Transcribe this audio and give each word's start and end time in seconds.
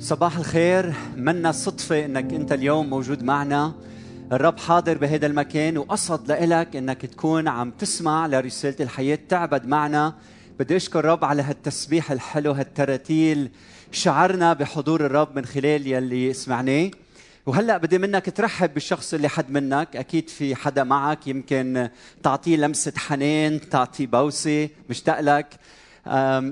صباح 0.00 0.36
الخير. 0.36 0.94
منا 1.16 1.52
صدفة 1.52 2.04
إنك 2.04 2.32
أنت 2.32 2.52
اليوم 2.52 2.90
موجود 2.90 3.22
معنا. 3.22 3.74
الرب 4.32 4.58
حاضر 4.58 4.98
بهذا 4.98 5.26
المكان 5.26 5.78
وقصد 5.78 6.28
لإلك 6.28 6.76
إنك 6.76 7.06
تكون 7.06 7.48
عم 7.48 7.70
تسمع 7.70 8.26
لرسالة 8.26 8.76
الحياة 8.80 9.18
تعبد 9.28 9.66
معنا. 9.66 10.14
بدي 10.58 10.76
أشكر 10.76 10.98
الرب 10.98 11.24
على 11.24 11.42
هالتسبيح 11.42 12.12
الحلو 12.12 12.52
هالتراتيل. 12.52 13.50
شعرنا 13.92 14.52
بحضور 14.52 15.06
الرب 15.06 15.36
من 15.36 15.44
خلال 15.44 15.86
يلي 15.86 16.32
سمعناه. 16.32 16.90
وهلأ 17.46 17.78
بدي 17.78 17.98
منك 17.98 18.30
ترحب 18.36 18.74
بالشخص 18.74 19.14
اللي 19.14 19.28
حد 19.28 19.50
منك. 19.50 19.96
أكيد 19.96 20.28
في 20.28 20.54
حدا 20.54 20.84
معك 20.84 21.26
يمكن 21.26 21.88
تعطيه 22.22 22.56
لمسة 22.56 22.92
حنان 22.96 23.68
تعطيه 23.70 24.06
بوسة 24.06 24.68
مشتاق 24.90 25.20
لك. 25.20 25.46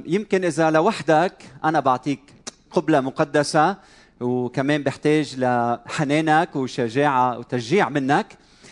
يمكن 0.06 0.44
إذا 0.44 0.70
لوحدك 0.70 1.32
أنا 1.64 1.80
بعطيك 1.80 2.20
قبلة 2.70 3.01
مقدسة 3.01 3.77
وكمان 4.20 4.83
بحتاج 4.83 5.34
لحنانك 5.38 6.56
وشجاعة 6.56 7.39
وتشجيع 7.39 7.89
منك. 7.89 8.27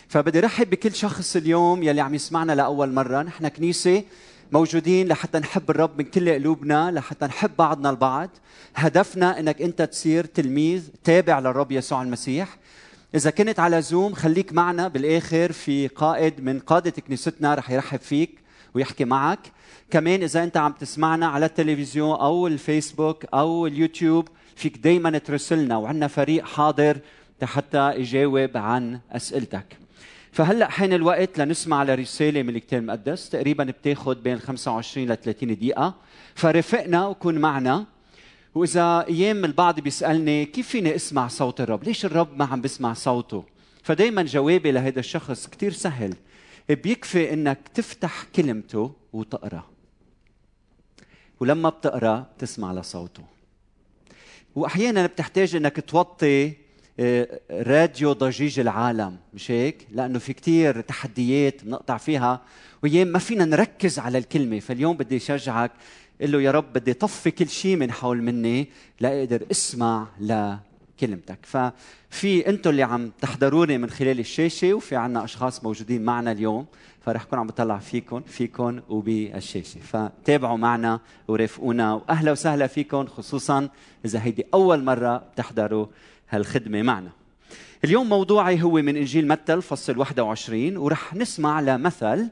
فبدي 0.07 0.39
رحب 0.39 0.69
بكل 0.69 0.95
شخص 0.95 1.35
اليوم 1.35 1.83
يلي 1.83 2.01
عم 2.01 2.13
يسمعنا 2.13 2.51
لأول 2.51 2.93
مرة. 2.93 3.21
نحن 3.21 3.47
كنيسة 3.47 4.03
موجودين 4.51 5.07
لحتى 5.07 5.39
نحب 5.39 5.69
الرب 5.69 5.97
من 5.97 6.05
كل 6.05 6.29
قلوبنا 6.29 6.91
لحتى 6.91 7.25
نحب 7.25 7.51
بعضنا 7.57 7.89
البعض. 7.89 8.29
هدفنا 8.75 9.39
إنك 9.39 9.61
أنت 9.61 9.81
تصير 9.81 10.25
تلميذ 10.25 10.87
تابع 11.03 11.39
للرب 11.39 11.71
يسوع 11.71 12.01
المسيح. 12.01 12.57
إذا 13.15 13.29
كنت 13.29 13.59
على 13.59 13.81
زوم 13.81 14.13
خليك 14.13 14.53
معنا 14.53 14.87
بالآخر 14.87 15.51
في 15.51 15.87
قائد 15.87 16.43
من 16.43 16.59
قادة 16.59 16.91
كنيستنا 16.91 17.55
رح 17.55 17.71
يرحب 17.71 17.99
فيك. 17.99 18.44
ويحكي 18.75 19.05
معك. 19.05 19.39
كمان 19.91 20.23
إذا 20.23 20.43
أنت 20.43 20.57
عم 20.57 20.71
تسمعنا 20.71 21.27
على 21.27 21.45
التلفزيون 21.45 22.19
أو 22.19 22.47
الفيسبوك 22.47 23.25
أو 23.33 23.67
اليوتيوب 23.67 24.27
فيك 24.55 24.77
دائما 24.77 25.17
ترسلنا 25.17 25.77
وعندنا 25.77 26.07
فريق 26.07 26.45
حاضر 26.45 26.97
حتى 27.43 27.95
يجاوب 27.95 28.57
عن 28.57 28.99
أسئلتك. 29.11 29.77
فهلأ 30.31 30.69
حين 30.69 30.93
الوقت 30.93 31.37
لنسمع 31.39 31.83
لرسالة 31.83 32.43
من 32.43 32.55
الكتاب 32.55 32.81
المقدس 32.81 33.29
تقريبا 33.29 33.63
بتاخذ 33.63 34.15
بين 34.15 34.39
25 34.39 35.11
ل 35.11 35.17
30 35.17 35.55
دقيقة. 35.55 35.93
فرافقنا 36.35 37.07
وكن 37.07 37.39
معنا. 37.39 37.85
وإذا 38.55 39.05
أيام 39.07 39.45
البعض 39.45 39.79
بيسألني 39.79 40.45
كيف 40.45 40.67
فيني 40.67 40.95
أسمع 40.95 41.27
صوت 41.27 41.61
الرب؟ 41.61 41.83
ليش 41.83 42.05
الرب 42.05 42.37
ما 42.37 42.45
عم 42.45 42.61
بسمع 42.61 42.93
صوته؟ 42.93 43.43
فدايما 43.83 44.23
جوابي 44.23 44.71
لهذا 44.71 44.99
الشخص 44.99 45.47
كثير 45.47 45.71
سهل. 45.71 46.13
بيكفي 46.69 47.33
إنك 47.33 47.59
تفتح 47.73 48.23
كلمته 48.35 48.91
وتقرأ. 49.13 49.63
ولما 51.39 51.69
بتقرأ 51.69 52.25
بتسمع 52.37 52.73
لصوته. 52.73 53.23
وأحيانا 54.55 55.05
بتحتاج 55.05 55.55
إنك 55.55 55.89
توطي 55.89 56.53
آه، 56.99 57.39
راديو 57.51 58.13
ضجيج 58.13 58.59
العالم 58.59 59.17
مش 59.33 59.51
هيك؟ 59.51 59.87
لأنه 59.91 60.19
في 60.19 60.33
كتير 60.33 60.81
تحديات 60.81 61.63
بنقطع 61.63 61.97
فيها 61.97 62.41
وايام 62.83 63.07
ما 63.07 63.19
فينا 63.19 63.45
نركز 63.45 63.99
على 63.99 64.17
الكلمة. 64.17 64.59
فاليوم 64.59 64.97
بدي 64.97 65.17
أشجعك 65.17 65.71
قل 66.21 66.31
له 66.31 66.41
يا 66.41 66.51
رب 66.51 66.73
بدي 66.73 66.93
طفي 66.93 67.31
كل 67.31 67.49
شيء 67.49 67.75
من 67.75 67.91
حول 67.91 68.21
مني 68.21 68.67
لاقدر 68.99 69.45
أسمع 69.51 70.07
لكلمتك 70.97 71.39
ففي 71.41 72.49
أنتم 72.49 72.69
اللي 72.69 72.83
عم 72.83 73.11
تحضروني 73.21 73.77
من 73.77 73.89
خلال 73.89 74.19
الشاشة 74.19 74.73
وفي 74.73 74.95
عنا 74.95 75.23
أشخاص 75.23 75.63
موجودين 75.63 76.05
معنا 76.05 76.31
اليوم 76.31 76.65
فرح 77.01 77.23
كون 77.23 77.39
عم 77.39 77.47
بطلع 77.47 77.77
فيكم 77.77 78.21
فيكم 78.21 78.81
وبالشاشة. 78.89 79.79
فتابعوا 79.79 80.57
معنا 80.57 80.99
ورافقونا 81.27 81.93
وأهلا 81.93 82.31
وسهلا 82.31 82.67
فيكم 82.67 83.05
خصوصا 83.05 83.69
إذا 84.05 84.23
هيدي 84.23 84.45
أول 84.53 84.83
مرة 84.83 85.17
بتحضروا 85.17 85.87
هالخدمة 86.29 86.81
معنا. 86.81 87.09
اليوم 87.83 88.09
موضوعي 88.09 88.63
هو 88.63 88.71
من 88.71 88.97
إنجيل 88.97 89.27
متى 89.27 89.53
الفصل 89.53 89.97
21 89.97 90.77
ورح 90.77 91.15
نسمع 91.15 91.61
لمثل 91.61 92.29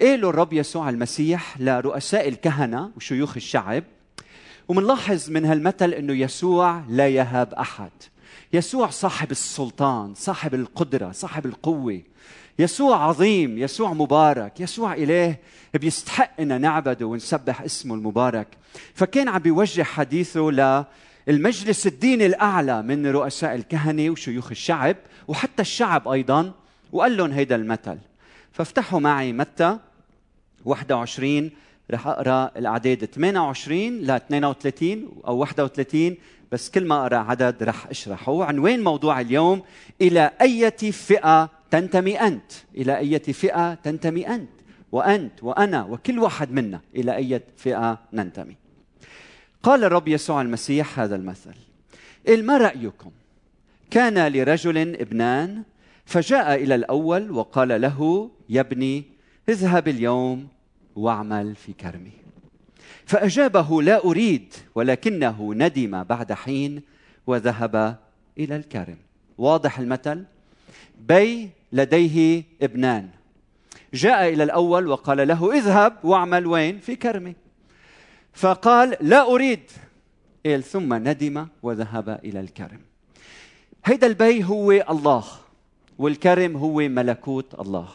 قاله 0.00 0.30
الرب 0.30 0.52
يسوع 0.52 0.90
المسيح 0.90 1.60
لرؤساء 1.60 2.28
الكهنة 2.28 2.90
وشيوخ 2.96 3.36
الشعب 3.36 3.84
ومنلاحظ 4.68 5.30
من 5.30 5.44
هالمثل 5.44 5.90
أنه 5.90 6.12
يسوع 6.12 6.82
لا 6.88 7.08
يهاب 7.08 7.54
أحد. 7.54 7.90
يسوع 8.52 8.90
صاحب 8.90 9.30
السلطان 9.30 10.14
صاحب 10.14 10.54
القدرة 10.54 11.12
صاحب 11.12 11.46
القوة. 11.46 12.00
يسوع 12.58 13.04
عظيم 13.04 13.58
يسوع 13.58 13.92
مبارك. 13.92 14.60
يسوع 14.60 14.94
إله 14.94 15.36
بيستحق 15.74 16.40
أن 16.40 16.60
نعبده 16.60 17.06
ونسبح 17.06 17.62
اسمه 17.62 17.94
المبارك. 17.94 18.46
فكان 18.94 19.28
عم 19.28 19.38
بيوجه 19.38 19.82
حديثه 19.82 20.84
المجلس 21.28 21.86
الديني 21.86 22.26
الأعلى 22.26 22.82
من 22.82 23.06
رؤساء 23.06 23.54
الكهنة 23.54 24.10
وشيوخ 24.10 24.50
الشعب 24.50 24.96
وحتى 25.28 25.62
الشعب 25.62 26.08
أيضا 26.08 26.52
وقال 26.92 27.16
لهم 27.16 27.32
هيدا 27.32 27.56
المثل. 27.56 27.98
فافتحوا 28.52 29.00
معي 29.00 29.32
متى 29.32 29.78
21 30.64 31.50
رح 31.90 32.06
أقرأ 32.06 32.50
الاعداد 32.56 33.04
28 33.04 33.98
ل 34.00 34.10
32 34.10 35.08
أو 35.26 35.36
31 35.36 36.16
بس 36.52 36.70
كل 36.70 36.84
ما 36.84 37.00
أقرأ 37.00 37.16
عدد 37.16 37.62
رح 37.62 37.86
أشرحه. 37.86 38.44
عنوان 38.44 38.84
موضوع 38.84 39.20
اليوم؟ 39.20 39.62
إلى 40.00 40.30
اية 40.40 40.76
فئة 40.90 41.50
تنتمي 41.70 42.20
أنت؟ 42.20 42.52
إلى 42.74 42.98
اية 42.98 43.22
فئة 43.22 43.74
تنتمي 43.74 44.28
أنت؟ 44.28 44.48
وأنت 44.92 45.42
وأنا 45.42 45.84
وكل 45.84 46.18
واحد 46.18 46.52
منا 46.52 46.80
إلى 46.96 47.16
اية 47.16 47.42
فئة 47.56 47.98
ننتمي؟ 48.12 48.56
قال 49.62 49.84
الرب 49.84 50.08
يسوع 50.08 50.42
المسيح 50.42 51.00
هذا 51.00 51.16
المثل 51.16 51.54
ما 52.28 52.58
رأيكم؟ 52.58 53.10
كان 53.90 54.32
لرجل 54.32 54.78
ابنان 54.78 55.62
فجاء 56.04 56.54
إلى 56.54 56.74
الأول 56.74 57.30
وقال 57.30 57.80
له 57.80 58.30
يا 58.48 58.60
ابني 58.60 59.04
اذهب 59.48 59.88
اليوم 59.88 60.48
واعمل 60.96 61.54
في 61.54 61.72
كرمي. 61.72 62.12
فأجابه 63.06 63.82
لا 63.82 64.04
أريد 64.04 64.54
ولكنه 64.74 65.54
ندم 65.54 66.02
بعد 66.04 66.32
حين 66.32 66.82
وذهب 67.26 67.98
إلى 68.38 68.56
الكرم. 68.56 68.96
واضح 69.38 69.78
المثل؟ 69.78 70.24
بي 71.08 71.50
لديه 71.72 72.44
ابنان. 72.62 73.08
جاء 73.94 74.28
إلى 74.28 74.42
الأول 74.42 74.88
وقال 74.88 75.28
له 75.28 75.52
اذهب 75.52 75.96
واعمل 76.04 76.46
وين؟ 76.46 76.78
في 76.78 76.96
كرمي. 76.96 77.34
فقال 78.32 78.96
لا 79.00 79.22
أريد. 79.22 79.70
قال 80.46 80.62
ثم 80.62 80.94
ندم 80.94 81.46
وذهب 81.62 82.20
إلى 82.24 82.40
الكرم. 82.40 82.80
هيدا 83.84 84.06
البي 84.06 84.44
هو 84.44 84.72
الله 84.72 85.24
والكرم 85.98 86.56
هو 86.56 86.76
ملكوت 86.76 87.60
الله. 87.60 87.88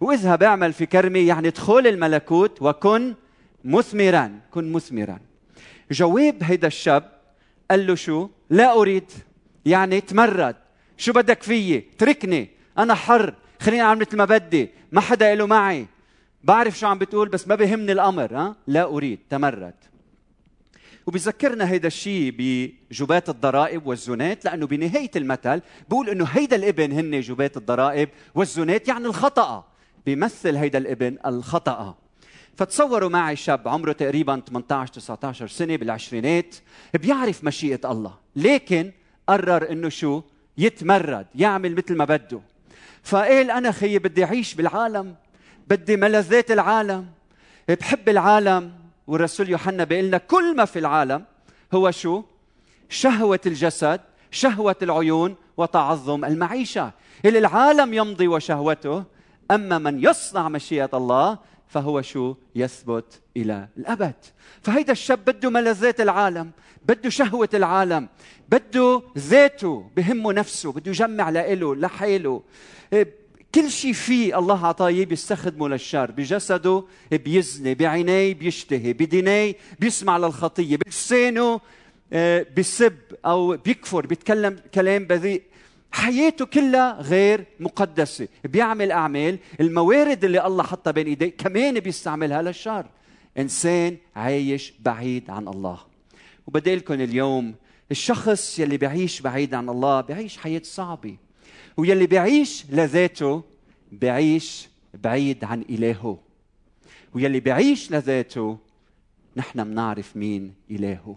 واذهب 0.00 0.42
اعمل 0.42 0.72
في 0.72 0.86
كرمي 0.86 1.26
يعني 1.26 1.48
ادخل 1.48 1.86
الملكوت 1.86 2.62
وكن 2.62 3.14
مثمرا 3.64 4.40
كن 4.50 4.72
مثمرا. 4.72 5.18
جواب 5.90 6.42
هيدا 6.42 6.66
الشاب 6.66 7.12
قال 7.70 7.86
له 7.86 7.94
شو؟ 7.94 8.28
لا 8.50 8.72
أريد. 8.72 9.10
يعني 9.66 10.00
تمرد. 10.00 10.56
شو 10.96 11.12
بدك 11.12 11.42
فيي؟ 11.42 11.80
تركني. 11.98 12.50
أنا 12.78 12.94
حر. 12.94 13.34
خليني 13.60 13.82
أعمل 13.82 14.00
مثل 14.00 14.16
ما 14.16 14.24
بدي. 14.24 14.70
ما 14.92 15.00
حدا 15.00 15.34
له 15.34 15.46
معي. 15.46 15.86
بعرف 16.44 16.78
شو 16.78 16.86
عم 16.86 16.98
بتقول 16.98 17.28
بس 17.28 17.48
ما 17.48 17.54
بهمني 17.54 17.92
الأمر 17.92 18.36
ها؟ 18.36 18.56
لا 18.66 18.84
أريد. 18.84 19.18
تمرد. 19.30 19.74
وبذكرنا 21.06 21.70
هيدا 21.70 21.86
الشيء 21.86 22.34
بجبات 22.38 23.28
الضرائب 23.28 23.86
والزنات 23.86 24.44
لأنه 24.44 24.66
بنهاية 24.66 25.10
المثل 25.16 25.60
بقول 25.88 26.08
إنه 26.10 26.24
هيدا 26.24 26.56
الابن 26.56 26.92
هن 26.92 27.20
جبات 27.20 27.56
الضرائب 27.56 28.08
والزنات 28.34 28.88
يعني 28.88 29.06
الخطأ. 29.06 29.64
بيمثل 30.08 30.56
هيدا 30.56 30.78
الابن 30.78 31.18
الخطأ. 31.26 31.94
فتصوروا 32.56 33.08
معي 33.08 33.36
شاب 33.36 33.68
عمره 33.68 33.92
تقريبا 33.92 34.42
18 34.48 34.92
19 34.92 35.46
سنة 35.48 35.76
بالعشرينات 35.76 36.54
بيعرف 36.94 37.44
مشيئة 37.44 37.90
الله 37.90 38.14
لكن 38.36 38.92
قرر 39.26 39.72
إنه 39.72 39.88
شو؟ 39.88 40.22
يتمرد 40.58 41.26
يعمل 41.34 41.74
مثل 41.74 41.96
ما 41.96 42.04
بده. 42.04 42.40
فقال 43.02 43.50
أنا 43.50 43.70
خيي 43.70 43.98
بدي 43.98 44.24
أعيش 44.24 44.54
بالعالم 44.54 45.14
بدي 45.68 45.96
ملذات 45.96 46.50
العالم 46.50 47.06
بحب 47.68 48.08
العالم. 48.08 48.72
والرسول 49.06 49.48
يوحنا 49.48 49.84
بيقول 49.84 50.04
لنا 50.04 50.18
كل 50.18 50.56
ما 50.56 50.64
في 50.64 50.78
العالم 50.78 51.24
هو 51.74 51.90
شو؟ 51.90 52.22
شهوة 52.88 53.40
الجسد 53.46 54.00
شهوة 54.30 54.76
العيون 54.82 55.36
وتعظم 55.56 56.24
المعيشة. 56.24 56.92
اللي 57.24 57.38
العالم 57.38 57.94
يمضي 57.94 58.28
وشهوته 58.28 59.17
أما 59.50 59.78
من 59.78 60.04
يصنع 60.04 60.48
مشيئة 60.48 60.90
الله 60.94 61.38
فهو 61.68 62.02
شو؟ 62.02 62.34
يثبت 62.54 63.20
إلى 63.36 63.68
الأبد. 63.76 64.14
فهيدا 64.62 64.92
الشاب 64.92 65.24
بده 65.24 65.50
ملذات 65.50 66.00
العالم 66.00 66.50
بده 66.88 67.10
شهوة 67.10 67.48
العالم 67.54 68.08
بده 68.48 69.02
ذاته 69.18 69.90
بهمه 69.96 70.32
نفسه 70.32 70.72
بده 70.72 70.90
يجمع 70.90 71.30
لإله 71.30 71.74
لحاله 71.74 72.42
كل 73.54 73.70
شيء 73.70 73.92
فيه 73.92 74.38
الله 74.38 74.66
عطاه 74.66 74.90
بيستخدمه 74.90 75.68
للشر 75.68 76.10
بجسده 76.10 76.84
بيزني 77.12 77.74
بعينيه 77.74 78.34
بيشتهي 78.34 78.92
بدينيه 78.92 79.56
بيسمع 79.80 80.18
للخطية 80.18 80.76
بلسانه 80.76 81.60
آه، 82.12 82.46
بسب 82.56 82.96
أو 83.26 83.56
بيكفر 83.56 84.06
بيتكلم 84.06 84.56
كلام 84.74 85.04
بذيء. 85.04 85.42
حياته 85.92 86.46
كلها 86.46 87.02
غير 87.02 87.44
مقدسة. 87.60 88.28
بيعمل 88.44 88.92
أعمال 88.92 89.38
الموارد 89.60 90.24
اللي 90.24 90.46
الله 90.46 90.62
حطها 90.62 90.90
بين 90.90 91.06
إيديه 91.06 91.36
كمان 91.38 91.80
بيستعملها 91.80 92.42
للشر. 92.42 92.86
إنسان 93.38 93.96
عايش 94.16 94.72
بعيد 94.80 95.30
عن 95.30 95.48
الله. 95.48 95.78
وبدي 96.46 96.74
لكم 96.74 96.94
اليوم 96.94 97.54
الشخص 97.90 98.58
يلي 98.58 98.76
بيعيش 98.76 99.20
بعيد 99.20 99.54
عن 99.54 99.68
الله 99.68 100.00
بيعيش 100.00 100.38
حياة 100.38 100.62
صعبة. 100.64 101.16
ويلي 101.76 102.06
بيعيش 102.06 102.64
لذاته 102.70 103.42
بيعيش 103.92 104.68
بعيد 104.94 105.44
عن 105.44 105.64
إلهه. 105.70 106.18
ويلي 107.14 107.40
بيعيش 107.40 107.92
لذاته 107.92 108.58
نحن 109.36 109.64
بنعرف 109.64 110.16
مين 110.16 110.54
إلهه. 110.70 111.16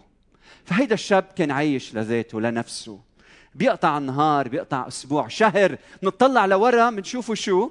فهيدا 0.65 0.93
الشاب 0.93 1.23
كان 1.35 1.51
عايش 1.51 1.95
لذاته 1.95 2.41
لنفسه. 2.41 2.99
بيقطع 3.55 3.97
النهار 3.97 4.47
بيقطع 4.47 4.87
أسبوع 4.87 5.27
شهر 5.27 5.77
نطلع 6.03 6.45
لورا 6.45 6.89
بنشوفه 6.89 7.33
شو؟ 7.33 7.69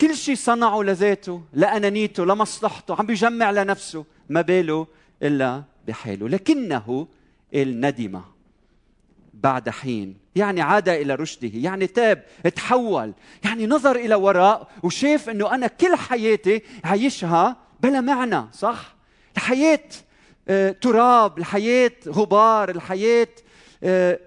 كل 0.00 0.16
شيء 0.16 0.34
صنعه 0.34 0.82
لذاته 0.82 1.42
لأنانيته 1.52 2.24
لمصلحته 2.24 2.96
عم 2.98 3.06
بيجمع 3.06 3.50
لنفسه 3.50 4.04
ما 4.28 4.40
باله 4.40 4.86
إلا 5.22 5.62
بحاله. 5.88 6.28
لكنه 6.28 7.08
الندم 7.54 8.20
بعد 9.34 9.68
حين 9.68 10.16
يعني 10.36 10.60
عاد 10.60 10.88
إلى 10.88 11.14
رشده 11.14 11.50
يعني 11.54 11.86
تاب 11.86 12.24
تحول 12.56 13.12
يعني 13.44 13.66
نظر 13.66 13.96
إلى 13.96 14.14
وراء 14.14 14.68
وشاف 14.82 15.28
أنه 15.28 15.54
أنا 15.54 15.66
كل 15.66 15.94
حياتي 15.94 16.62
عايشها 16.84 17.56
بلا 17.80 18.00
معنى 18.00 18.44
صح؟ 18.52 18.96
الحياة 19.36 19.80
آه، 20.48 20.70
تراب 20.70 21.38
الحياة 21.38 21.92
غبار 22.08 22.68
الحياة 22.70 23.28
آه، 23.28 23.45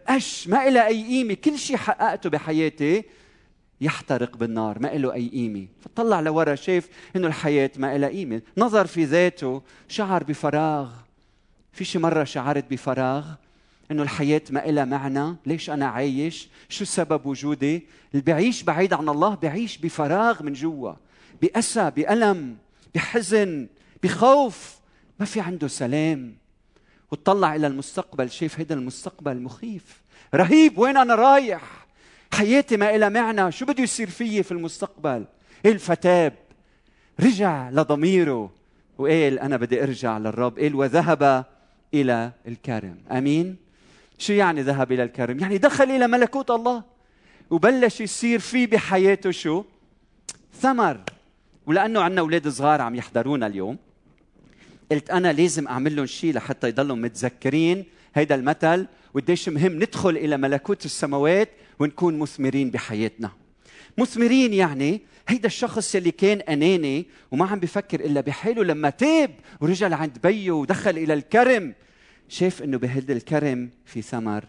قش 0.08 0.48
ما 0.48 0.68
إلها 0.68 0.88
أي 0.88 1.04
قيمة؟ 1.04 1.34
كل 1.34 1.58
شيء 1.58 1.78
حققته 1.78 2.30
بحياتي 2.30 3.04
يحترق 3.82 4.38
بالنار 4.38 4.80
ما 4.80 4.88
له 4.88 5.14
أي 5.14 5.28
قيمة. 5.28 5.68
فطلع 5.82 6.20
لورا 6.20 6.56
شاف 6.56 6.90
إنه 7.16 7.28
الحياة 7.28 7.72
ما 7.78 7.98
لها 7.98 8.10
قيمة. 8.10 8.42
نظر 8.58 8.88
في 8.88 9.04
ذاته 9.04 9.62
شعر 9.88 10.24
بفراغ. 10.24 10.92
في 11.72 11.86
شي 11.86 12.00
مرة 12.00 12.24
شعرت 12.24 12.72
بفراغ 12.72 13.26
إنه 13.92 14.04
الحياة 14.04 14.42
ما 14.50 14.60
لها 14.60 14.86
معنى. 14.86 15.36
ليش 15.46 15.70
أنا 15.70 15.86
عايش؟ 15.86 16.50
شو 16.70 16.86
سبب 16.86 17.26
وجودي؟ 17.26 17.88
اللي 18.12 18.24
بيعيش 18.24 18.64
بعيد 18.64 18.94
عن 18.94 19.10
الله 19.10 19.36
بيعيش 19.36 19.78
بفراغ 19.78 20.44
من 20.44 20.54
جوا. 20.54 20.94
بأسى 21.42 21.92
بألم 21.96 22.58
بحزن 22.96 23.68
بخوف. 24.04 24.80
ما 25.20 25.26
في 25.26 25.40
عنده 25.40 25.68
سلام. 25.68 26.39
وتطلع 27.12 27.56
إلى 27.56 27.68
المستقبل 27.68 28.30
شايف 28.30 28.60
هذا 28.60 28.74
المستقبل 28.74 29.42
مخيف. 29.42 30.02
رهيب 30.36 30.78
وين 30.78 30.98
أنا 30.98 31.16
رايح؟ 31.16 31.88
حياتي 32.34 32.78
ما 32.78 32.98
لها 32.98 33.10
معنى. 33.10 33.52
شو 33.52 33.66
بده 33.66 33.84
يصير 33.84 34.10
فيي 34.10 34.44
في 34.44 34.52
المستقبل؟ 34.52 35.26
الفتاب؟ 35.66 36.34
رجع 37.20 37.70
لضميره. 37.70 38.52
وقال 38.98 39.40
أنا 39.40 39.58
بدي 39.58 39.84
أرجع 39.84 40.18
للرب. 40.18 40.60
قال 40.60 40.76
وذهب 40.76 41.46
إلى 41.94 42.32
الكرم. 42.48 42.98
آمين؟ 43.12 43.56
شو 44.18 44.34
يعني 44.34 44.62
ذهب 44.62 44.92
إلى 44.92 45.04
الكرم؟ 45.04 45.40
يعني 45.40 45.58
دخل 45.58 45.92
إلى 45.92 46.08
ملكوت 46.08 46.52
الله. 46.52 46.84
وبلش 47.50 48.02
يصير 48.02 48.40
في 48.40 48.66
بحياته 48.66 49.32
شو؟ 49.32 49.64
ثمر. 50.54 51.00
ولأنه 51.66 52.02
عندنا 52.02 52.22
أولاد 52.22 52.48
صغار 52.48 52.82
عم 52.82 52.96
يحضرونا 52.96 53.48
اليوم. 53.48 53.78
قلت 54.92 55.10
أنا 55.10 55.34
لازم 55.34 55.68
أعمل 55.68 55.96
لهم 55.96 56.06
شيء 56.06 56.34
لحتى 56.34 56.68
يضلوا 56.68 56.96
متذكرين. 56.96 57.86
هيدا 58.16 58.36
المثل 58.36 58.88
وقديش 59.14 59.50
مهم 59.50 59.76
ندخل 59.76 60.10
إلى 60.10 60.38
ملكوت 60.38 60.86
السماوات 60.86 61.50
ونكون 61.80 62.20
مثمرين 62.20 62.72
بحياتنا. 62.72 63.32
مثمرين 63.98 64.54
يعني 64.54 65.02
هيدا 65.28 65.48
الشخص 65.48 65.96
اللي 65.96 66.12
كان 66.12 66.42
أناني 66.42 67.06
وما 67.32 67.46
عم 67.46 67.60
بفكر 67.60 68.00
إلا 68.00 68.22
بحاله 68.22 68.64
لما 68.64 68.90
تاب 68.90 69.32
ورجع 69.62 69.88
لعند 69.88 70.18
بيه 70.24 70.52
ودخل 70.52 70.98
إلى 70.98 71.14
الكرم 71.14 71.74
شاف 72.30 72.64
إنه 72.64 72.78
بهذا 72.78 73.14
الكرم 73.14 73.70
في 73.86 74.02
ثمر 74.02 74.46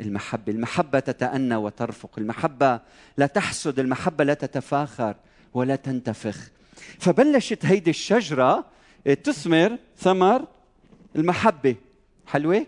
المحبة، 0.00 0.52
المحبة 0.52 0.98
تتأنى 1.00 1.56
وترفق، 1.56 2.18
المحبة 2.18 2.80
لا 3.16 3.26
تحسد، 3.26 3.78
المحبة 3.78 4.24
لا 4.24 4.34
تتفاخر 4.34 5.16
ولا 5.54 5.76
تنتفخ. 5.76 6.50
فبلشت 6.98 7.64
هيدي 7.64 7.90
الشجرة 7.90 8.75
تثمر 9.14 9.78
ثمر 9.98 10.44
المحبة. 11.16 11.76
حلوة؟ 12.26 12.66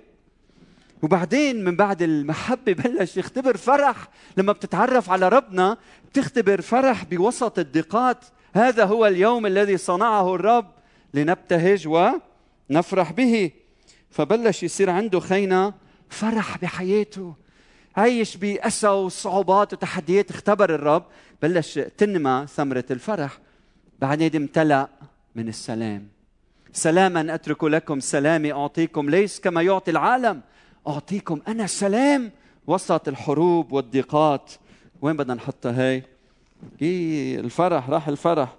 وبعدين 1.03 1.65
من 1.65 1.77
بعد 1.77 2.03
المحبة 2.03 2.73
بلش 2.73 3.17
يختبر 3.17 3.57
فرح. 3.57 4.09
لما 4.37 4.53
بتتعرف 4.53 5.11
على 5.11 5.29
ربنا 5.29 5.77
بتختبر 6.11 6.61
فرح 6.61 7.05
بوسط 7.05 7.59
الضيقات. 7.59 8.25
هذا 8.55 8.85
هو 8.85 9.07
اليوم 9.07 9.47
الذي 9.47 9.77
صنعه 9.77 10.35
الرب 10.35 10.71
لنبتهج 11.15 11.89
ونفرح 12.71 13.13
به. 13.13 13.51
فبلش 14.11 14.63
يصير 14.63 14.91
عنده 14.91 15.21
خينا 15.21 15.75
فرح 16.09 16.59
بحياته. 16.59 17.35
عايش 17.97 18.37
بأسى 18.37 18.89
وصعوبات 18.89 19.73
وتحديات 19.73 20.31
اختبر 20.31 20.75
الرب. 20.75 21.05
بلش 21.43 21.79
تنمى 21.79 22.47
ثمرة 22.55 22.85
الفرح. 22.91 23.39
بعدين 23.99 24.37
امتلأ 24.37 24.89
من 25.35 25.49
السلام. 25.49 26.18
سلاما 26.73 27.35
أترك 27.35 27.65
لكم 27.65 28.01
سلامي 28.01 28.53
أعطيكم 28.53 29.11
ليس 29.11 29.41
كما 29.41 29.63
يعطي 29.63 29.91
العالم. 29.91 30.41
أعطيكم 30.89 31.41
أنا 31.49 31.67
سلام 31.67 32.31
وسط 32.67 33.09
الحروب 33.09 33.73
والضيقات. 33.73 34.53
وين 35.03 35.17
بدنا 35.17 35.35
نحطها 35.35 35.83
هي 35.83 36.03
إيه 36.83 37.41
الفرح 37.41 37.91
راح 37.91 38.09
الفرح. 38.09 38.55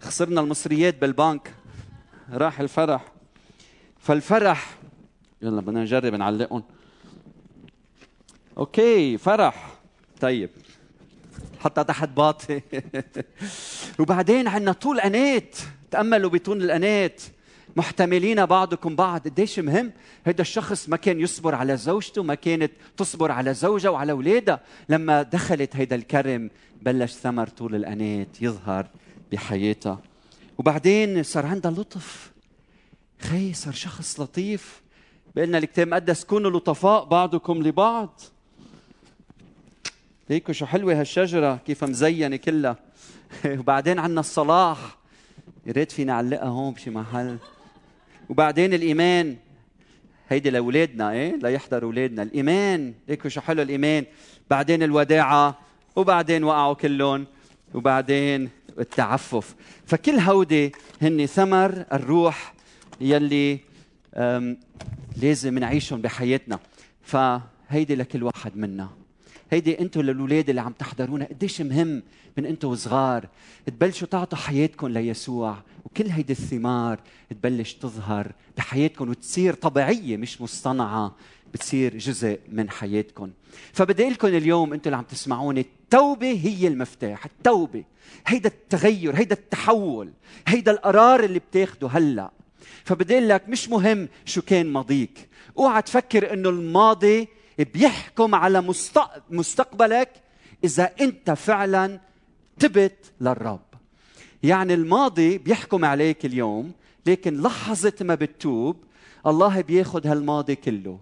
خسرنا 0.00 0.40
المصريات 0.40 1.00
بالبنك. 1.00 1.54
راح 2.32 2.60
الفرح. 2.60 3.04
فالفرح 3.98 4.76
يلا 5.42 5.60
بدنا 5.60 5.80
نجرب 5.80 6.14
نعلقهم. 6.14 6.62
أوكي 8.58 9.18
فرح. 9.18 9.74
طيب. 10.20 10.50
حطها 11.60 11.82
تحت 11.82 12.08
باطي. 12.08 12.62
وبعدين 14.00 14.48
عندنا 14.48 14.72
طول 14.72 15.00
انات 15.00 15.56
تاملوا 15.96 16.30
بطول 16.30 16.62
الأنات. 16.62 17.22
محتملين 17.76 18.46
بعضكم 18.46 18.96
بعض. 18.96 19.28
قديش 19.28 19.58
مهم؟ 19.58 19.92
هذا 20.24 20.40
الشخص 20.40 20.88
ما 20.88 20.96
كان 20.96 21.20
يصبر 21.20 21.54
على 21.54 21.76
زوجته 21.76 22.22
ما 22.22 22.34
كانت 22.34 22.72
تصبر 22.96 23.30
على 23.32 23.54
زوجها 23.54 23.90
وعلى 23.90 24.12
أولادها. 24.12 24.60
لما 24.88 25.22
دخلت 25.22 25.76
هيدا 25.76 25.96
الكرم 25.96 26.50
بلش 26.82 27.12
ثمر 27.12 27.48
طول 27.48 27.74
الأنات 27.74 28.42
يظهر 28.42 28.86
بحياتها. 29.32 30.00
وبعدين 30.58 31.22
صار 31.22 31.46
عندها 31.46 31.70
لطف. 31.70 32.32
خي 33.20 33.52
صار 33.52 33.74
شخص 33.74 34.20
لطيف. 34.20 34.82
بقلنا 35.36 35.58
الكتاب 35.58 35.86
المقدس 35.86 36.24
كونوا 36.24 36.50
لطفاء 36.50 37.04
بعضكم 37.04 37.62
لبعض. 37.62 38.20
ليكوا 40.30 40.54
شو 40.54 40.66
حلوة 40.66 41.00
هالشجرة 41.00 41.56
كيف 41.56 41.84
مزينة 41.84 42.36
كلها. 42.36 42.76
وبعدين 43.58 43.98
عندنا 43.98 44.20
الصلاح. 44.20 45.05
يا 45.66 45.72
ريت 45.72 45.92
فينا 45.92 46.12
نعلقها 46.12 46.48
هون 46.48 46.74
بشي 46.74 46.90
محل. 46.90 47.38
وبعدين 48.28 48.74
الإيمان. 48.74 49.36
هيدي 50.28 50.50
لأولادنا 50.50 51.10
إيه؟ 51.10 51.36
ليحضر 51.36 51.82
أولادنا. 51.82 52.22
الإيمان. 52.22 52.94
ليكوا 53.08 53.30
شو 53.30 53.40
حلو 53.40 53.62
الإيمان. 53.62 54.04
بعدين 54.50 54.82
الوداعة 54.82 55.58
وبعدين 55.96 56.44
وقعوا 56.44 56.74
كلهم 56.74 57.26
وبعدين 57.74 58.50
التعفف. 58.78 59.54
فكل 59.86 60.12
هودي 60.12 60.72
هن 61.02 61.26
ثمر 61.26 61.84
الروح 61.92 62.54
يلي 63.00 63.60
لازم 65.22 65.58
نعيشهم 65.58 66.02
بحياتنا. 66.02 66.58
فهيدي 67.02 67.94
لكل 67.94 68.22
واحد 68.22 68.56
منا. 68.56 68.88
هيدي 69.50 69.80
أنتم 69.80 70.00
للاولاد 70.00 70.48
اللي 70.48 70.60
عم 70.60 70.72
تحضرونا 70.72 71.24
قديش 71.24 71.60
مهم 71.60 72.02
من 72.36 72.46
أنتم 72.46 72.68
وصغار 72.68 73.28
تبلشوا 73.66 74.08
تعطوا 74.08 74.38
حياتكم 74.38 74.88
ليسوع 74.88 75.56
وكل 75.84 76.06
هيدي 76.06 76.32
الثمار 76.32 76.98
تبلش 77.30 77.72
تظهر 77.72 78.32
بحياتكم 78.56 79.08
وتصير 79.10 79.54
طبيعية 79.54 80.16
مش 80.16 80.40
مصطنعة 80.40 81.14
بتصير 81.54 81.98
جزء 81.98 82.38
من 82.52 82.70
حياتكم. 82.70 83.30
فبدي 83.72 84.02
أقول 84.02 84.12
لكم 84.14 84.28
اليوم 84.28 84.72
أنتم 84.72 84.88
اللي 84.88 84.96
عم 84.96 85.04
تسمعوني 85.04 85.60
التوبة 85.60 86.40
هي 86.44 86.68
المفتاح 86.68 87.24
التوبة 87.24 87.84
هيدا 88.26 88.48
التغير 88.48 89.16
هيدا 89.16 89.34
التحول 89.34 90.10
هيدا 90.46 90.72
القرار 90.72 91.24
اللي 91.24 91.38
بتاخده 91.38 91.88
هلا. 91.88 92.30
فبدي 92.84 93.20
لك 93.20 93.48
مش 93.48 93.68
مهم 93.68 94.08
شو 94.24 94.42
كان 94.42 94.66
ماضيك 94.66 95.28
اوعى 95.58 95.82
تفكر 95.82 96.32
إنه 96.32 96.48
الماضي 96.48 97.28
بيحكم 97.58 98.34
على 98.34 98.74
مستقبلك 99.30 100.10
إذا 100.64 100.90
أنت 101.00 101.30
فعلا 101.30 102.00
تبت 102.58 103.12
للرب. 103.20 103.60
يعني 104.42 104.74
الماضي 104.74 105.38
بيحكم 105.38 105.84
عليك 105.84 106.26
اليوم 106.26 106.72
لكن 107.06 107.42
لحظة 107.42 107.92
ما 108.00 108.14
بتتوب 108.14 108.76
الله 109.26 109.60
بياخد 109.60 110.06
هالماضي 110.06 110.54
كله 110.54 110.98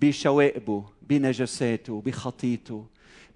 بشوائبه 0.00 0.84
بنجساته 1.08 2.02
بخطيته 2.06 2.84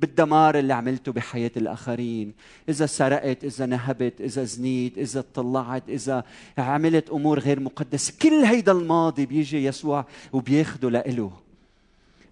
بالدمار 0.00 0.59
اللي 0.59 0.75
عملته 0.75 1.12
بحياة 1.12 1.50
الآخرين. 1.57 2.33
إذا 2.69 2.87
سرقت 2.87 3.45
إذا 3.45 3.67
نهبت 3.67 4.21
إذا 4.21 4.45
زنيت 4.45 4.99
إذا 4.99 5.25
طلعت 5.35 5.83
إذا 5.89 6.25
عملت 6.59 7.11
أمور 7.11 7.39
غير 7.39 7.61
مقدسة. 7.61 8.12
كل 8.23 8.33
هيدا 8.33 8.73
الماضي 8.73 9.27
بيجي 9.27 9.65
يسوع 9.65 10.07
وبياخده 10.33 10.91
لإله. 10.91 11.33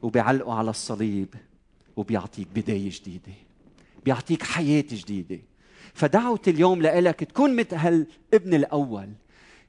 وبيعلقه 0.03 0.55
على 0.55 0.71
الصليب 0.71 1.35
وبيعطيك 1.97 2.49
بداية 2.55 2.91
جديدة 2.91 3.33
بيعطيك 4.05 4.43
حياة 4.43 4.85
جديدة. 4.93 5.39
فدعوتي 5.95 6.51
اليوم 6.51 6.83
لإلك 6.83 7.25
تكون 7.25 7.57
مثل 7.57 7.75
هالابن 7.77 8.55
الأول 8.55 9.09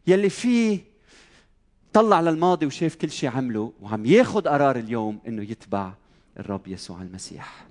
يلي 0.07 0.29
فيه 0.29 0.79
طلع 1.93 2.21
للماضي 2.21 2.65
وشاف 2.65 2.95
كل 2.95 3.11
شيء 3.11 3.29
عمله 3.29 3.73
وعم 3.81 4.05
ياخذ 4.05 4.41
قرار 4.41 4.75
اليوم 4.75 5.19
إنه 5.27 5.43
يتبع 5.43 5.93
الرب 6.39 6.67
يسوع 6.67 7.01
المسيح. 7.01 7.65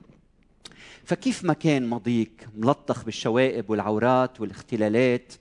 فكيف 1.05 1.45
ما 1.45 1.53
كان 1.53 1.87
ماضيك 1.87 2.49
ملطخ 2.57 3.05
بالشوائب 3.05 3.71
والعورات 3.71 4.41
والاختلالات 4.41 5.33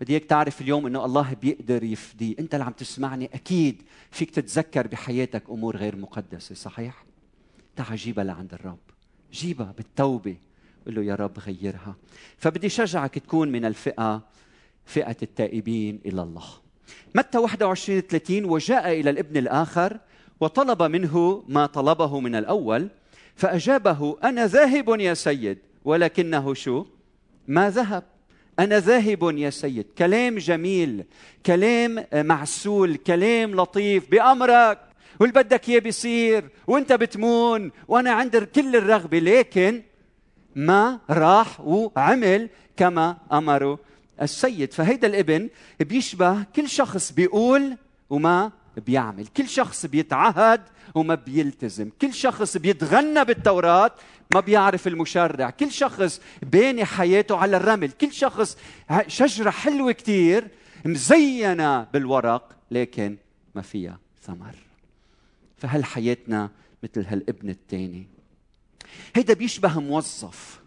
بدي 0.00 0.12
إياك 0.12 0.24
تعرف 0.24 0.60
اليوم 0.60 0.86
إنه 0.86 1.04
الله 1.04 1.36
بيقدر 1.42 1.82
يفدي. 1.82 2.36
أنت 2.38 2.54
اللي 2.54 2.64
عم 2.64 2.72
تسمعني 2.72 3.30
أكيد 3.34 3.82
فيك 4.10 4.30
تتذكر 4.30 4.86
بحياتك 4.86 5.42
أمور 5.50 5.76
غير 5.76 5.96
مقدسة 5.96 6.54
صحيح؟ 6.54 7.04
تعال 7.76 7.96
جيبها 7.96 8.24
لعند 8.24 8.54
الرب. 8.54 8.78
جيبها 9.32 9.74
بالتوبة. 9.76 10.36
قل 10.86 10.94
له 10.94 11.02
يا 11.02 11.14
رب 11.14 11.38
غيرها. 11.38 11.96
فبدي 12.38 12.68
شجعك 12.68 13.18
تكون 13.18 13.52
من 13.52 13.64
الفئة 13.64 14.22
فئة 14.84 15.16
التائبين 15.22 16.00
إلى 16.06 16.22
الله. 16.22 16.44
متى 17.14 17.38
21 17.38 18.00
30 18.00 18.44
وجاء 18.44 19.00
إلى 19.00 19.10
الابن 19.10 19.36
الآخر 19.36 19.98
وطلب 20.40 20.82
منه 20.82 21.44
ما 21.48 21.66
طلبه 21.66 22.20
من 22.20 22.34
الأول 22.34 22.88
فأجابه 23.36 24.16
أنا 24.24 24.46
ذاهب 24.46 24.88
يا 25.00 25.14
سيد 25.14 25.58
ولكنه 25.84 26.54
شو؟ 26.54 26.86
ما 27.48 27.70
ذهب. 27.70 28.11
أنا 28.62 28.80
ذاهب 28.80 29.38
يا 29.38 29.50
سيد. 29.50 29.86
كلام 29.98 30.38
جميل 30.38 31.04
كلام 31.46 32.04
معسول 32.14 32.96
كلام 32.96 33.54
لطيف 33.54 34.10
بأمرك. 34.10 34.78
واللي 35.20 35.42
بدك 35.42 35.68
إياه 35.68 35.78
بيصير؟ 35.78 36.48
وأنت 36.66 36.92
بتمون. 36.92 37.70
وأنا 37.88 38.10
عند 38.10 38.36
كل 38.36 38.76
الرغبة. 38.76 39.18
لكن 39.18 39.82
ما 40.54 40.98
راح 41.10 41.60
وعمل 41.60 42.48
كما 42.76 43.16
امره 43.32 43.78
السيد. 44.22 44.72
فهيدا 44.72 45.08
الابن 45.08 45.48
بيشبه 45.80 46.42
كل 46.56 46.68
شخص 46.68 47.12
بيقول 47.12 47.76
وما 48.10 48.52
بيعمل. 48.86 49.26
كل 49.26 49.48
شخص 49.48 49.86
بيتعهد 49.86 50.60
وما 50.94 51.14
بيلتزم. 51.14 51.90
كل 52.02 52.14
شخص 52.14 52.56
بيتغنى 52.56 53.24
بالتوراة 53.24 53.90
ما 54.34 54.40
بيعرف 54.40 54.86
المشرع. 54.86 55.50
كل 55.50 55.72
شخص 55.72 56.20
باني 56.42 56.84
حياته 56.84 57.36
على 57.36 57.56
الرمل. 57.56 57.90
كل 57.90 58.12
شخص 58.12 58.56
شجرة 59.06 59.50
حلوة 59.50 59.92
كتير 59.92 60.48
مزينة 60.84 61.82
بالورق 61.82 62.56
لكن 62.70 63.16
ما 63.54 63.62
فيها 63.62 63.98
ثمر. 64.22 64.54
فهل 65.58 65.84
حياتنا 65.84 66.50
مثل 66.82 67.06
هالابن 67.06 67.48
الثاني 67.50 68.06
هيدا 69.14 69.34
بيشبه 69.34 69.80
موظف. 69.80 70.60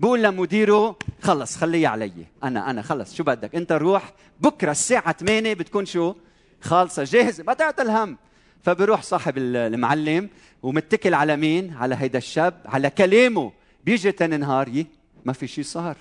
بقول 0.00 0.22
لمديره 0.22 0.98
خلص 1.22 1.56
خليه 1.56 1.88
علي. 1.88 2.12
أنا 2.44 2.70
أنا 2.70 2.82
خلص 2.82 3.14
شو 3.14 3.24
بدك؟ 3.24 3.54
أنت 3.54 3.72
روح 3.72 4.12
بكرة 4.40 4.70
الساعة 4.70 5.12
8 5.12 5.54
بتكون 5.54 5.86
شو؟ 5.86 6.14
خالصة 6.60 7.04
جاهزة 7.04 7.44
ما 7.44 7.54
تعطي 7.54 7.82
الهم. 7.82 8.18
فبروح 8.62 9.02
صاحب 9.02 9.38
المعلم 9.38 10.28
ومتكل 10.62 11.14
على 11.14 11.36
مين؟ 11.36 11.74
على 11.74 11.94
هيدا 11.94 12.18
الشاب 12.18 12.54
على 12.64 12.90
كلامه. 12.90 13.52
بيجي 13.84 14.12
تاني 14.12 14.36
نهار 14.36 14.84
ما 15.24 15.32
في 15.32 15.46
شيء 15.46 15.64
صار. 15.64 15.96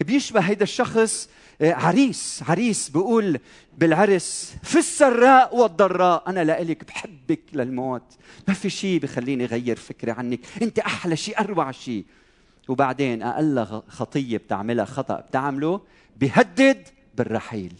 بيشبه 0.00 0.40
هيدا 0.40 0.62
الشخص 0.62 1.28
آه، 1.62 1.72
عريس 1.72 2.42
عريس 2.48 2.88
بيقول 2.88 3.38
بالعرس 3.78 4.54
في 4.62 4.78
السراء 4.78 5.56
والضراء 5.56 6.22
أنا 6.26 6.44
لإلك 6.44 6.84
بحبك 6.84 7.40
للموت. 7.52 8.02
ما 8.48 8.54
في 8.54 8.70
شيء 8.70 9.00
بخليني 9.00 9.44
اغير 9.44 9.76
فكري 9.76 10.10
عنك. 10.10 10.40
أنت 10.62 10.78
أحلى 10.78 11.16
شيء 11.16 11.40
أروع 11.40 11.70
شيء 11.70 12.04
وبعدين 12.68 13.22
أقل 13.22 13.82
خطية 13.88 14.36
بتعملها 14.36 14.84
خطأ 14.84 15.20
بتعمله 15.20 15.80
بيهدد 16.16 16.88
بالرحيل. 17.14 17.72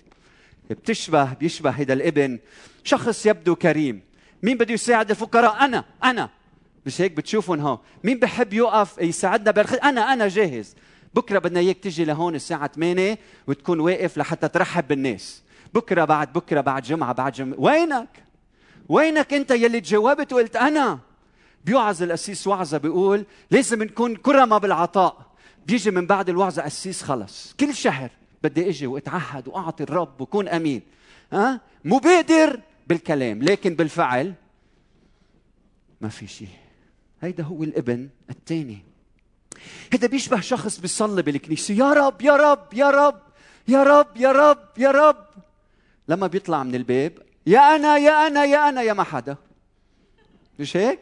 بتشبه 0.74 1.34
بيشبه 1.34 1.70
هيدا 1.70 1.94
الإبن. 1.94 2.38
شخص 2.84 3.26
يبدو 3.26 3.54
كريم. 3.54 4.02
مين 4.42 4.56
بده 4.56 4.74
يساعد 4.74 5.10
الفقراء؟ 5.10 5.64
أنا 5.64 5.84
أنا. 6.04 6.30
مش 6.86 7.00
هيك 7.00 7.12
بتشوفهم 7.12 7.60
هون؟ 7.60 7.78
مين 8.04 8.18
بحب 8.18 8.52
يقف 8.52 8.98
يساعدنا 8.98 9.50
بالخير 9.50 9.82
أنا 9.82 10.12
أنا 10.12 10.28
جاهز. 10.28 10.74
بكرة 11.14 11.38
بدنا 11.38 11.60
إياك 11.60 11.78
تيجي 11.78 12.04
لهون 12.04 12.34
الساعة 12.34 12.66
8 12.66 13.18
وتكون 13.46 13.80
واقف 13.80 14.18
لحتى 14.18 14.48
ترحب 14.48 14.88
بالناس. 14.88 15.42
بكرة 15.74 16.04
بعد 16.04 16.32
بكرة 16.32 16.60
بعد 16.60 16.82
جمعة 16.82 17.12
بعد 17.12 17.32
جمعه 17.32 17.56
وينك؟ 17.58 18.08
وينك 18.88 19.34
أنت 19.34 19.50
يلي 19.50 19.80
تجاوبت 19.80 20.32
وقلت 20.32 20.56
أنا؟ 20.56 20.98
بيوعظ 21.64 22.02
القسيس 22.02 22.46
وعظة 22.46 22.78
بيقول 22.78 23.26
لازم 23.50 23.82
نكون 23.82 24.16
كرمه 24.16 24.58
بالعطاء. 24.58 25.30
بيجي 25.66 25.90
من 25.90 26.06
بعد 26.06 26.28
الوعظة 26.28 26.62
قسيس 26.62 27.02
خلص. 27.02 27.54
كل 27.60 27.74
شهر. 27.74 28.10
بدي 28.42 28.68
أجي 28.68 28.86
واتعهد 28.86 29.48
واعطي 29.48 29.82
الرب 29.82 30.20
وكون 30.20 30.48
امين. 30.48 30.82
ها؟ 31.32 31.60
مبادر 31.84 32.60
بالكلام 32.86 33.42
لكن 33.42 33.74
بالفعل 33.74 34.34
ما 36.00 36.08
في 36.08 36.26
شيء 36.26 36.48
هيدا 37.20 37.42
هو 37.42 37.62
الابن 37.62 38.08
الثاني 38.30 38.78
هذا 39.92 40.06
بيشبه 40.06 40.40
شخص 40.40 40.80
بيصلي 40.80 41.22
بالكنيسة. 41.22 41.74
يا 41.74 41.92
رب 41.92 42.22
يا 42.22 42.36
رب 42.36 42.74
يا 42.74 42.90
رب 42.90 43.20
يا 43.68 43.82
رب 43.82 44.16
يا 44.16 44.32
رب 44.32 44.68
يا 44.78 44.90
رب. 44.90 45.26
لما 46.08 46.26
بيطلع 46.26 46.62
من 46.62 46.74
الباب 46.74 47.12
يا 47.46 47.76
أنا 47.76 47.96
يا 47.96 48.26
أنا 48.26 48.44
يا 48.44 48.68
أنا 48.68 48.82
يا 48.82 48.92
ما 48.92 49.02
حدا. 49.02 49.36
مش 50.58 50.76
هيك؟ 50.76 50.98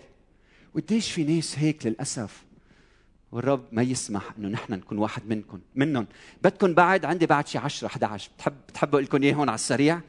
وقديش 0.74 1.12
في 1.12 1.24
ناس 1.24 1.58
هيك 1.58 1.86
للأسف. 1.86 2.44
والرب 3.32 3.64
ما 3.72 3.82
يسمح 3.82 4.22
إنه 4.38 4.48
نحن 4.48 4.72
نكون 4.72 4.98
واحد 4.98 5.28
منكم 5.28 5.60
منهم 5.74 6.06
بدكم 6.42 6.74
بعد 6.74 7.04
عندي 7.04 7.26
بعد 7.26 7.48
شي 7.48 7.58
10 7.58 7.86
11 7.86 8.30
بتحب 8.36 8.54
بتحبوا 8.68 9.00
لكم 9.00 9.22
اياه 9.22 9.34
هون 9.34 9.48
على 9.48 9.54
السريع؟ 9.54 10.00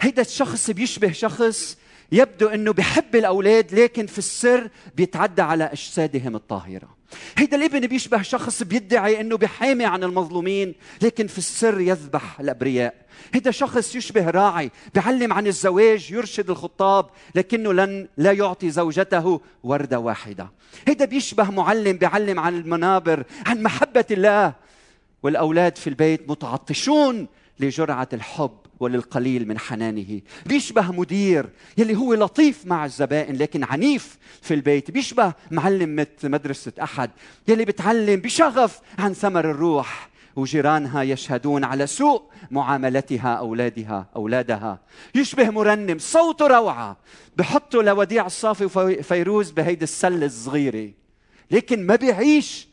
هيدا 0.00 0.22
الشخص 0.22 0.70
بيشبه 0.70 1.12
شخص 1.12 1.78
يبدو 2.12 2.48
إنه 2.48 2.72
بحب 2.72 3.16
الأولاد 3.16 3.74
لكن 3.74 4.06
في 4.06 4.18
السر 4.18 4.70
بيتعدى 4.96 5.42
على 5.42 5.64
أجسادهم 5.64 6.36
الطاهرة. 6.36 7.00
هيدا 7.36 7.56
الابن 7.56 7.86
بيشبه 7.86 8.22
شخص 8.22 8.62
بيدعي 8.62 9.20
إنه 9.20 9.36
بحامي 9.36 9.84
عن 9.84 10.04
المظلومين 10.04 10.74
لكن 11.02 11.26
في 11.26 11.38
السر 11.38 11.80
يذبح 11.80 12.40
الأبرياء. 12.40 12.94
هيدا 13.34 13.50
شخص 13.50 13.94
يشبه 13.94 14.30
راعي 14.30 14.70
بيعلم 14.94 15.32
عن 15.32 15.46
الزواج 15.46 16.10
يرشد 16.12 16.50
الخطاب 16.50 17.06
لكنه 17.34 17.72
لن 17.72 18.08
لا 18.16 18.32
يعطي 18.32 18.70
زوجته 18.70 19.40
وردة 19.62 19.98
واحدة. 19.98 20.50
هيدا 20.88 21.04
بيشبه 21.04 21.50
معلم 21.50 21.96
بيعلم 21.96 22.40
عن 22.40 22.54
المنابر 22.56 23.24
عن 23.46 23.62
محبة 23.62 24.06
الله. 24.10 24.52
والأولاد 25.22 25.76
في 25.76 25.86
البيت 25.86 26.30
متعطشون 26.30 27.26
لجرعة 27.60 28.08
الحب. 28.12 28.59
وللقليل 28.80 29.48
من 29.48 29.58
حنانه. 29.58 30.20
بيشبه 30.46 30.92
مدير 30.92 31.48
يلي 31.78 31.96
هو 31.96 32.14
لطيف 32.14 32.66
مع 32.66 32.84
الزبائن 32.84 33.36
لكن 33.36 33.64
عنيف 33.64 34.18
في 34.42 34.54
البيت. 34.54 34.90
بيشبه 34.90 35.32
معلم 35.50 36.06
مدرسة 36.24 36.72
أحد 36.82 37.10
يلي 37.48 37.64
بتعلم 37.64 38.20
بشغف 38.20 38.80
عن 38.98 39.12
ثمر 39.12 39.50
الروح 39.50 40.10
وجيرانها 40.36 41.02
يشهدون 41.02 41.64
على 41.64 41.86
سوء 41.86 42.22
معاملتها 42.50 43.34
أولادها 43.34 44.06
أولادها. 44.16 44.78
يشبه 45.14 45.50
مرنم 45.50 45.98
صوته 45.98 46.46
روعة. 46.46 46.96
بحطه 47.36 47.82
لوديع 47.82 48.26
الصافي 48.26 48.64
وفيروز 48.64 49.50
بهيدي 49.50 49.84
السلة 49.84 50.26
الصغيرة. 50.26 50.90
لكن 51.50 51.86
ما 51.86 51.96
بيعيش 51.96 52.68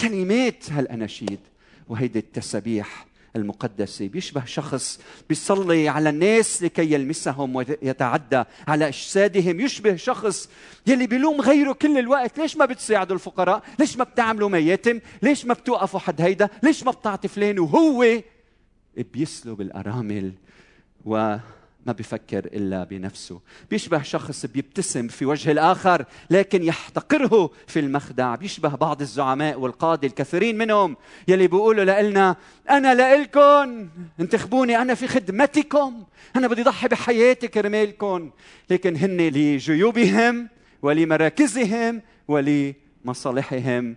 كلمات 0.00 0.72
هالأناشيد 0.72 1.40
وهيدي 1.88 2.18
التسابيح 2.18 3.06
المقدسة 3.36 4.08
بيشبه 4.08 4.44
شخص 4.44 5.00
بيصلي 5.28 5.88
على 5.88 6.10
الناس 6.10 6.62
لكي 6.62 6.92
يلمسهم 6.92 7.56
ويتعدى 7.56 8.44
على 8.68 8.88
أجسادهم. 8.88 9.60
يشبه 9.60 9.96
شخص 9.96 10.48
يلي 10.86 11.06
بيلوم 11.06 11.40
غيره 11.40 11.72
كل 11.72 11.98
الوقت. 11.98 12.38
ليش 12.38 12.56
ما 12.56 12.64
بتساعدوا 12.64 13.16
الفقراء؟ 13.16 13.62
ليش 13.78 13.96
ما 13.96 14.04
بتعملوا 14.04 14.48
مياتم؟ 14.48 15.00
ليش 15.22 15.44
ما 15.44 15.54
بتوقفوا 15.54 16.00
حد 16.00 16.20
هيدا؟ 16.20 16.48
ليش 16.62 16.82
ما 16.82 16.90
بتعطي 16.90 17.28
فلان؟ 17.28 17.58
وهو 17.58 18.06
بيسلب 18.96 19.60
الأرامل 19.60 20.32
و 21.04 21.36
ما 21.86 21.92
بيفكر 21.92 22.38
إلا 22.44 22.84
بنفسه. 22.84 23.40
بيشبه 23.70 24.02
شخص 24.02 24.46
بيبتسم 24.46 25.08
في 25.08 25.26
وجه 25.26 25.50
الآخر 25.50 26.04
لكن 26.30 26.64
يحتقره 26.64 27.50
في 27.66 27.80
المخدع. 27.80 28.34
بيشبه 28.34 28.68
بعض 28.68 29.00
الزعماء 29.00 29.60
والقاده 29.60 30.08
الكثيرين 30.08 30.58
منهم. 30.58 30.96
يلي 31.28 31.46
بيقولوا 31.46 31.84
لنا 31.84 32.36
أنا 32.70 32.94
لإلكم 32.94 33.88
انتخبوني 34.20 34.82
أنا 34.82 34.94
في 34.94 35.06
خدمتكم. 35.06 36.04
أنا 36.36 36.48
بدي 36.48 36.62
ضحي 36.62 36.88
بحياتي 36.88 37.48
كرمالكم 37.48 38.30
لكن 38.70 38.96
هن 38.96 39.16
لجيوبهم 39.16 40.48
ولمراكزهم 40.82 42.02
ولمصالحهم. 42.28 43.96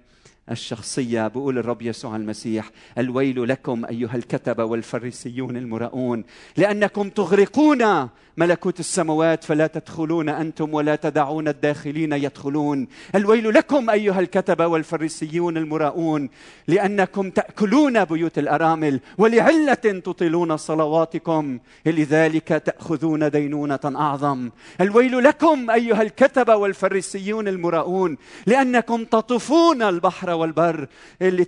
الشخصية. 0.51 1.27
بقول 1.27 1.57
الرب 1.57 1.81
يسوع 1.81 2.15
المسيح 2.15 2.71
الويل 2.97 3.47
لكم 3.47 3.85
أيها 3.85 4.15
الكتبة 4.15 4.63
والفريسيون 4.63 5.57
المراؤون 5.57 6.23
لأنكم 6.57 7.09
تغلقون 7.09 8.09
ملكوت 8.37 8.79
السماوات 8.79 9.43
فلا 9.43 9.67
تدخلون 9.67 10.29
أنتم 10.29 10.73
ولا 10.73 10.95
تدعون 10.95 11.47
الداخلين 11.47 12.13
يدخلون. 12.13 12.87
الويل 13.15 13.53
لكم 13.53 13.89
أيها 13.89 14.19
الكتبة 14.19 14.67
والفريسيون 14.67 15.57
المراؤون 15.57 16.29
لأنكم 16.67 17.29
تأكلون 17.29 18.05
بيوت 18.05 18.37
الأرامل 18.37 18.99
ولعلة 19.17 19.73
تطيلون 19.73 20.57
صلواتكم. 20.57 21.59
لذلك 21.85 22.47
تأخذون 22.47 23.29
دينونة 23.29 23.79
أعظم. 23.85 24.49
الويل 24.81 25.23
لكم 25.23 25.69
أيها 25.69 26.01
الكتبة 26.01 26.55
والفريسيون 26.55 27.47
المراؤون 27.47 28.17
لأنكم 28.45 29.03
تطوفون 29.03 29.81
البحر 29.81 30.29
والبر 30.29 30.87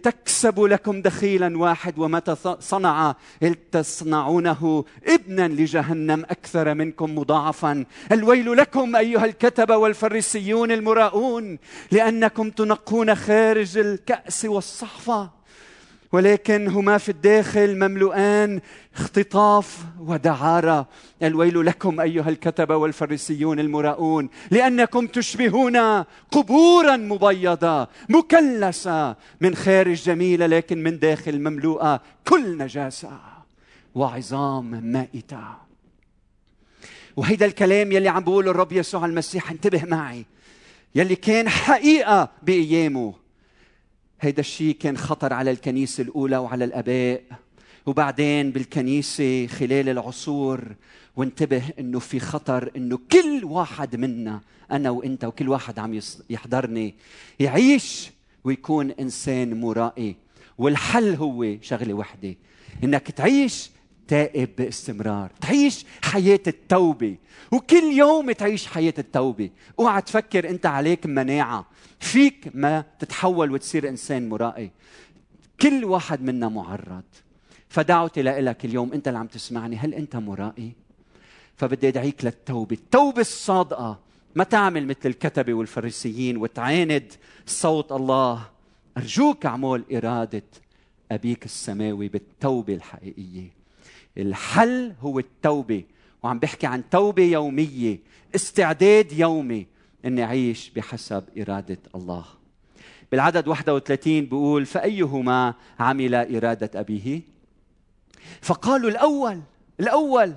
لتكسبوا 0.03 1.01
دخيلا 1.01 1.57
واحد 1.57 1.99
ومتى 1.99 2.35
صنع 2.59 3.15
تصنعونه 3.71 4.85
ابنا 5.07 5.47
لجهنم 5.47 6.25
أكثر 6.29 6.73
منكم 6.79 7.15
مضاعفا. 7.17 7.85
الويل 8.11 8.57
لكم 8.57 8.95
أيها 8.95 9.25
الكتبه 9.25 9.77
والفريسيون 9.77 10.71
المراؤون 10.71 11.59
لأنكم 11.91 12.49
تنقون 12.49 13.15
خارج 13.15 13.77
الكأس 13.77 14.45
والصحفه 14.45 15.29
ولكن 16.11 16.67
هما 16.67 16.97
في 16.97 17.09
الداخل 17.09 17.75
مملوءان 17.75 18.61
اختطاف 18.95 19.77
ودعارة. 19.99 20.87
الويل 21.23 21.65
لكم 21.65 21.99
أيها 21.99 22.29
الكتبه 22.29 22.75
والفريسيون 22.75 23.59
المراؤون 23.59 24.29
لأنكم 24.51 25.07
تشبهون 25.07 25.77
قبورا 26.31 26.97
مبيضة 26.97 27.87
مكلسة 28.09 29.15
من 29.41 29.55
خارج 29.55 30.03
جميلة 30.03 30.45
لكن 30.45 30.83
من 30.83 30.99
داخل 30.99 31.39
مملوءة 31.39 32.01
كل 32.27 32.57
نجاسة 32.57 33.11
وعظام 33.95 34.65
مائتة. 34.91 35.68
وهيدا 37.19 37.45
الكلام 37.45 37.91
يلي 37.91 38.09
عم 38.09 38.23
بقوله 38.23 38.51
الرب 38.51 38.71
يسوع 38.71 39.05
المسيح 39.05 39.51
انتبه 39.51 39.83
معي. 39.85 40.25
يلي 40.95 41.15
كان 41.15 41.49
حقيقة 41.49 42.31
بأيامه. 42.43 43.13
هيدا 44.21 44.39
الشيء 44.39 44.75
كان 44.75 44.97
خطر 44.97 45.33
على 45.33 45.51
الكنيسة 45.51 46.03
الأولى 46.03 46.37
وعلى 46.37 46.65
الآباء. 46.65 47.21
وبعدين 47.85 48.51
بالكنيسة 48.51 49.47
خلال 49.47 49.89
العصور 49.89 50.61
وانتبه 51.15 51.63
إنه 51.79 51.99
في 51.99 52.19
خطر 52.19 52.71
إنه 52.75 52.99
كل 53.11 53.41
واحد 53.43 53.95
منا 53.95 54.41
أنا 54.71 54.89
وإنت 54.89 55.25
وكل 55.25 55.49
واحد 55.49 55.79
عم 55.79 55.99
يحضرني 56.29 56.95
يعيش 57.39 58.11
ويكون 58.43 58.91
إنسان 58.91 59.61
مرائي. 59.61 60.15
والحل 60.57 61.15
هو 61.15 61.57
شغلة 61.61 61.93
وحدة 61.93 62.35
إنك 62.83 63.11
تعيش 63.11 63.69
تائب 64.09 64.49
باستمرار 64.57 65.31
تعيش 65.41 65.85
حياة 66.01 66.39
التوبة. 66.47 67.17
وكل 67.51 67.83
يوم 67.83 68.31
تعيش 68.31 68.67
حياة 68.67 68.93
التوبة. 68.97 69.49
اوعى 69.79 70.01
تفكر 70.01 70.49
انت 70.49 70.65
عليك 70.65 71.05
مناعة. 71.05 71.65
فيك 71.99 72.51
ما 72.53 72.83
تتحول 72.99 73.51
وتصير 73.51 73.89
انسان 73.89 74.29
مرائي. 74.29 74.71
كل 75.61 75.85
واحد 75.85 76.21
منا 76.21 76.49
معرض. 76.49 77.03
فدعوتي 77.69 78.21
لك 78.21 78.65
اليوم. 78.65 78.93
انت 78.93 79.07
اللي 79.07 79.19
عم 79.19 79.27
تسمعني. 79.27 79.75
هل 79.75 79.93
انت 79.93 80.15
مرائي؟ 80.15 80.71
فبدي 81.55 81.87
ادعيك 81.87 82.25
للتوبة. 82.25 82.75
التوبة 82.75 83.21
الصادقة. 83.21 83.99
ما 84.35 84.43
تعمل 84.43 84.87
مثل 84.87 84.99
الكتبة 85.05 85.53
والفريسيين 85.53 86.37
وتعاند 86.37 87.13
صوت 87.45 87.91
الله. 87.91 88.45
أرجوك 88.97 89.45
اعمل 89.45 89.83
إرادة 89.93 90.43
أبيك 91.11 91.45
السماوي 91.45 92.07
بالتوبة 92.07 92.73
الحقيقية. 92.73 93.58
الحل 94.19 94.93
هو 95.01 95.19
التوبة. 95.19 95.83
وعم 96.23 96.39
بحكي 96.39 96.67
عن 96.67 96.89
توبة 96.89 97.23
يومية 97.23 97.99
استعداد 98.35 99.11
يومي 99.11 99.67
إني 100.05 100.23
أعيش 100.23 100.69
بحسب 100.69 101.23
إرادة 101.37 101.77
الله. 101.95 102.25
بالعدد 103.11 103.47
31 103.47 104.25
بيقول 104.25 104.65
فأيهما 104.65 105.53
عمل 105.79 106.15
إرادة 106.15 106.79
أبيه؟ 106.79 107.21
فقالوا 108.41 108.89
الأول 108.89 109.41
الأول. 109.79 110.33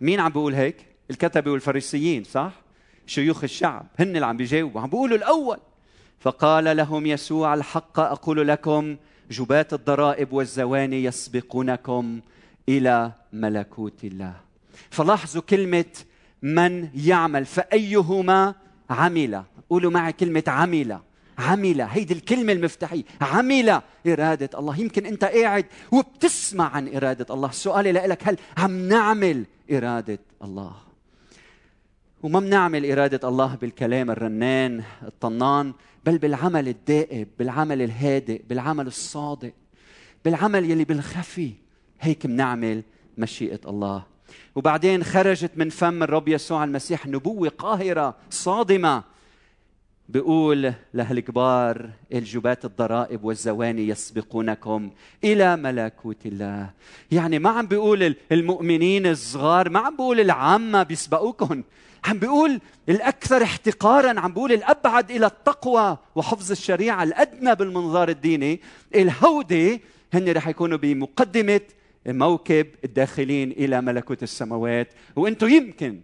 مين 0.00 0.20
عم 0.20 0.28
بيقول 0.32 0.54
هيك؟ 0.54 0.86
الكتبة 1.10 1.50
والفريسيين 1.50 2.24
صح؟ 2.24 2.52
شيوخ 3.06 3.44
الشعب 3.44 3.86
هن 3.98 4.14
اللي 4.16 4.26
عم 4.26 4.36
بيجاوبوا. 4.36 4.80
عم 4.80 4.90
بيقولوا 4.90 5.16
الأول. 5.16 5.58
فقال 6.20 6.76
لهم 6.76 7.06
يسوع 7.06 7.54
الحق 7.54 8.00
أقول 8.00 8.48
لكم 8.48 8.96
جبات 9.30 9.72
الضرائب 9.74 10.32
والزواني 10.32 11.04
يسبقونكم. 11.04 12.20
إلى 12.68 13.12
ملكوت 13.32 14.04
الله. 14.04 14.34
فلاحظوا 14.90 15.42
كلمة 15.42 15.84
من 16.42 16.88
يعمل 16.94 17.44
فأيهما 17.44 18.54
عمل؟ 18.90 19.42
قولوا 19.70 19.90
معي 19.90 20.12
كلمة 20.12 20.44
عمل. 20.46 20.98
عمل 21.38 21.80
هيدي 21.80 22.14
الكلمة 22.14 22.52
المفتاحية. 22.52 23.02
عمل 23.20 23.80
إرادة 24.06 24.50
الله. 24.58 24.80
يمكن 24.80 25.06
أنت 25.06 25.24
قاعد 25.24 25.66
وبتسمع 25.92 26.68
عن 26.68 26.96
إرادة 26.96 27.34
الله. 27.34 27.50
سؤالي 27.50 27.92
لك 27.92 28.28
هل 28.28 28.36
عم 28.56 28.88
نعمل 28.88 29.44
إرادة 29.72 30.18
الله؟ 30.44 30.76
وما 32.22 32.40
بنعمل 32.40 32.90
إرادة 32.90 33.28
الله 33.28 33.54
بالكلام 33.54 34.10
الرنان 34.10 34.82
الطنان 35.02 35.72
بل 36.04 36.18
بالعمل 36.18 36.68
الدائب 36.68 37.28
بالعمل 37.38 37.82
الهادئ 37.82 38.42
بالعمل 38.48 38.86
الصادق 38.86 39.52
بالعمل 40.24 40.70
يلي 40.70 40.84
بالخفي. 40.84 41.52
هيك 42.00 42.26
بنعمل 42.26 42.82
مشيئة 43.18 43.60
الله. 43.66 44.02
وبعدين 44.54 45.04
خرجت 45.04 45.50
من 45.56 45.70
فم 45.70 46.02
الرب 46.02 46.28
يسوع 46.28 46.64
المسيح 46.64 47.06
نبوة 47.06 47.48
قاهرة 47.48 48.16
صادمة. 48.30 49.02
بيقول 50.08 50.72
لهالكبار 50.94 51.90
الجبات 52.12 52.64
الضرائب 52.64 53.24
والزواني 53.24 53.88
يسبقونكم 53.88 54.90
إلى 55.24 55.56
ملكوت 55.56 56.26
الله. 56.26 56.70
يعني 57.12 57.38
ما 57.38 57.50
عم 57.50 57.66
بيقول 57.66 58.14
المؤمنين 58.32 59.06
الصغار 59.06 59.70
ما 59.70 59.78
عم 59.80 59.96
بيقول 59.96 60.20
العامة 60.20 60.82
بيسبقوكم 60.82 61.62
عم 62.04 62.18
بيقول 62.18 62.60
الأكثر 62.88 63.42
احتقارا 63.42 64.20
عم 64.20 64.32
بيقول 64.32 64.52
الأبعد 64.52 65.10
إلى 65.10 65.26
التقوى 65.26 65.98
وحفظ 66.14 66.50
الشريعة 66.50 67.02
الأدنى 67.02 67.54
بالمنظار 67.54 68.08
الديني. 68.08 68.60
الهودي 68.94 69.80
هن 70.14 70.32
رح 70.32 70.48
يكونوا 70.48 70.78
بمقدمة 70.78 71.60
موكب 72.06 72.66
الداخلين 72.84 73.50
إلى 73.50 73.80
ملكوت 73.80 74.22
السماوات. 74.22 74.88
وأنتم 75.16 75.48
يمكن 75.48 76.00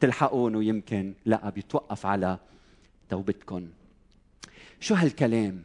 تلحقون 0.00 0.56
ويمكن 0.56 1.14
لا 1.24 1.50
بيتوقف 1.50 2.06
على 2.06 2.38
توبتكم 3.08 3.68
شو 4.80 4.94
هالكلام؟ 4.94 5.62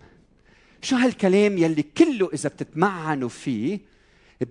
شو 0.81 0.95
هالكلام 0.95 1.57
يلي 1.57 1.83
كله 1.83 2.29
إذا 2.33 2.49
بتتمعنوا 2.49 3.29
فيه 3.29 3.79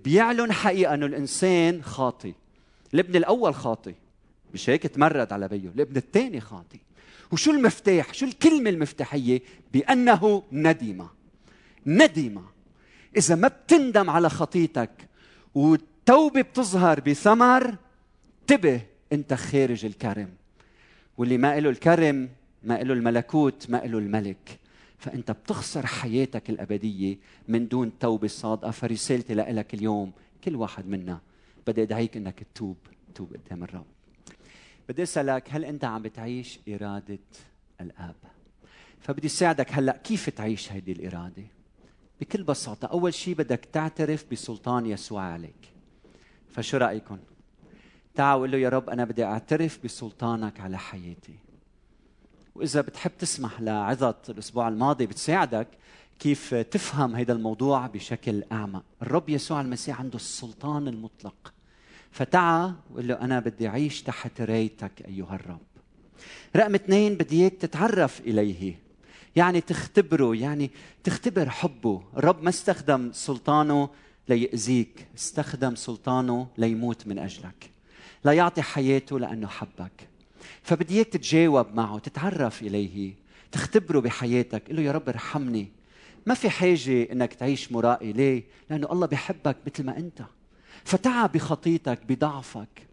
بيعلن 0.03 0.51
حقيقة 0.51 0.93
إنه 0.93 1.05
الإنسان 1.05 1.83
خاطي. 1.83 2.33
الابن 2.93 3.15
الأول 3.15 3.55
خاطي 3.55 3.93
مش 4.53 4.69
هيك 4.69 4.83
تمرد 4.83 5.33
على 5.33 5.47
بيه 5.47 5.69
الابن 5.75 5.97
الثاني 5.97 6.39
خاطي. 6.39 6.79
وشو 7.31 7.51
المفتاح؟ 7.51 8.13
شو 8.13 8.25
الكلمة 8.25 8.69
المفتاحية؟ 8.69 9.41
بأنه 9.73 10.43
ندم 10.51 11.07
ندم 11.85 12.41
إذا 13.17 13.35
ما 13.35 13.47
بتندم 13.47 14.09
على 14.09 14.29
خطيتك 14.29 14.89
والتوبة 15.55 16.41
بتظهر 16.41 16.99
بثمر. 16.99 17.75
انتبه 18.41 18.81
انت 19.13 19.33
خارج 19.33 19.85
الكرم. 19.85 20.29
واللي 21.17 21.37
ما 21.37 21.59
له 21.59 21.69
الكرم 21.69 22.29
ما 22.63 22.83
له 22.83 22.93
الملكوت 22.93 23.69
ما 23.69 23.77
له 23.77 23.97
الملك. 23.97 24.59
فأنت 24.97 25.31
بتخسر 25.31 25.85
حياتك 25.85 26.49
الأبدية 26.49 27.17
من 27.47 27.67
دون 27.67 27.99
توبة 27.99 28.27
صادقة. 28.27 28.71
فرسالتي 28.71 29.33
لك 29.33 29.73
اليوم 29.73 30.11
كل 30.43 30.55
واحد 30.55 30.87
منا 30.87 31.19
بدي 31.67 31.83
أدعيك 31.83 32.17
إنك 32.17 32.43
تتوب 32.53 32.77
توب 33.15 33.33
قدام 33.33 33.63
الرب. 33.63 33.85
بدي 34.89 35.03
أسألك 35.03 35.47
هل 35.49 35.65
أنت 35.65 35.85
عم 35.85 36.01
بتعيش 36.01 36.59
إرادة 36.69 37.19
الآب؟ 37.81 38.15
فبدي 38.99 39.27
ساعدك 39.27 39.71
هلأ 39.71 39.97
كيف 39.97 40.29
تعيش 40.29 40.71
هذه 40.71 40.91
الإرادة؟ 40.91 41.43
بكل 42.23 42.43
بساطة 42.43 42.85
أول 42.85 43.13
شيء 43.13 43.35
بدك 43.35 43.67
تعترف 43.73 44.25
بسلطان 44.31 44.85
يسوع 44.85 45.21
عليك. 45.21 45.71
فشو 46.49 46.77
رأيكم؟ 46.77 47.17
تعا 48.15 48.35
وقول 48.35 48.51
له 48.51 48.57
يا 48.57 48.69
رب 48.69 48.89
أنا 48.89 49.05
بدي 49.05 49.23
أعترف 49.23 49.79
بسلطانك 49.83 50.59
على 50.59 50.77
حياتي. 50.77 51.35
وإذا 52.55 52.81
بتحب 52.81 53.11
تسمح 53.19 53.61
لعظة 53.61 54.15
الأسبوع 54.29 54.67
الماضي 54.67 55.05
بتساعدك 55.05 55.67
كيف 56.19 56.55
تفهم 56.55 57.15
هذا 57.15 57.33
الموضوع 57.33 57.87
بشكل 57.87 58.43
أعمق. 58.51 58.83
الرب 59.01 59.29
يسوع 59.29 59.61
المسيح 59.61 59.99
عنده 59.99 60.15
السلطان 60.15 60.87
المطلق. 60.87 61.53
فتعا 62.11 62.75
وقول 62.91 63.07
له 63.07 63.15
أنا 63.21 63.39
بدي 63.39 63.67
أعيش 63.67 64.01
تحت 64.01 64.41
رايتك 64.41 65.07
أيها 65.07 65.35
الرب. 65.35 65.61
رقم 66.55 66.75
اثنين 66.75 67.15
بدي 67.15 67.41
إياك 67.41 67.53
تتعرف 67.53 68.19
إليه. 68.19 68.82
يعني 69.35 69.61
تختبره 69.61 70.35
يعني 70.35 70.71
تختبر 71.03 71.49
حبه. 71.49 72.03
الرب 72.17 72.43
ما 72.43 72.49
استخدم 72.49 73.11
سلطانه 73.13 73.89
ليأذيك 74.29 75.07
استخدم 75.17 75.75
سلطانه 75.75 76.47
ليموت 76.57 77.07
من 77.07 77.19
أجلك 77.19 77.69
لا 78.23 78.31
يعطي 78.31 78.61
حياته 78.61 79.19
لأنه 79.19 79.47
حبك. 79.47 80.07
فبدي 80.63 80.95
إياك 80.95 81.07
تتجاوب 81.07 81.75
معه 81.75 81.99
تتعرف 81.99 82.61
إليه 82.61 83.13
تختبره 83.51 83.99
بحياتك 83.99 84.69
قل 84.69 84.75
له 84.75 84.81
يا 84.81 84.91
رب 84.91 85.09
ارحمني. 85.09 85.67
ما 86.25 86.33
في 86.33 86.49
حاجة 86.49 87.11
إنك 87.11 87.33
تعيش 87.33 87.71
مرائي 87.71 88.13
ليه؟ 88.13 88.43
لأنه 88.69 88.91
الله 88.91 89.07
بحبك 89.07 89.57
مثل 89.67 89.83
ما 89.85 89.97
أنت. 89.97 90.21
فتعب 90.83 91.31
بخطيتك 91.31 91.99
بضعفك. 92.09 92.87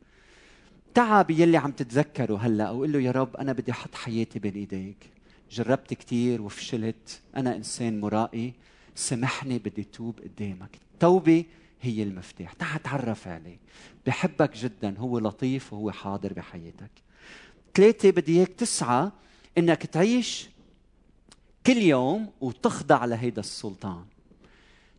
تعب 0.95 1.31
يلي 1.31 1.57
عم 1.57 1.73
تتذكره 1.73 2.37
هلأ 2.37 2.71
وقول 2.71 2.93
له 2.93 3.01
يا 3.01 3.11
رب 3.11 3.37
أنا 3.37 3.53
بدي 3.53 3.73
أحط 3.73 3.95
حياتي 3.95 4.39
بين 4.39 4.55
إيديك. 4.55 5.11
جربت 5.51 5.95
كثير 5.95 6.43
وفشلت. 6.43 7.21
أنا 7.37 7.57
إنسان 7.57 8.01
مرائي. 8.01 8.55
سامحني 8.95 9.59
بدي 9.59 9.85
توب 9.85 10.21
قدامك. 10.21 10.79
التوبه 10.93 11.45
هي 11.83 12.03
المفتاح. 12.03 12.53
تعال 12.53 12.83
تعرف 12.83 13.29
عليه. 13.29 13.59
بحبك 14.07 14.57
جدا. 14.57 14.99
هو 14.99 15.19
لطيف 15.19 15.73
وهو 15.73 15.91
حاضر 15.91 16.33
بحياتك. 16.33 16.91
ثلاثة 17.75 18.11
بدي 18.11 18.39
إياك 18.39 18.49
تسعى 18.49 19.11
إنك 19.59 19.87
تعيش 19.87 20.49
كل 21.67 21.77
يوم 21.77 22.31
وتخضع 22.41 23.05
لهيدا 23.05 23.41
السلطان. 23.41 24.05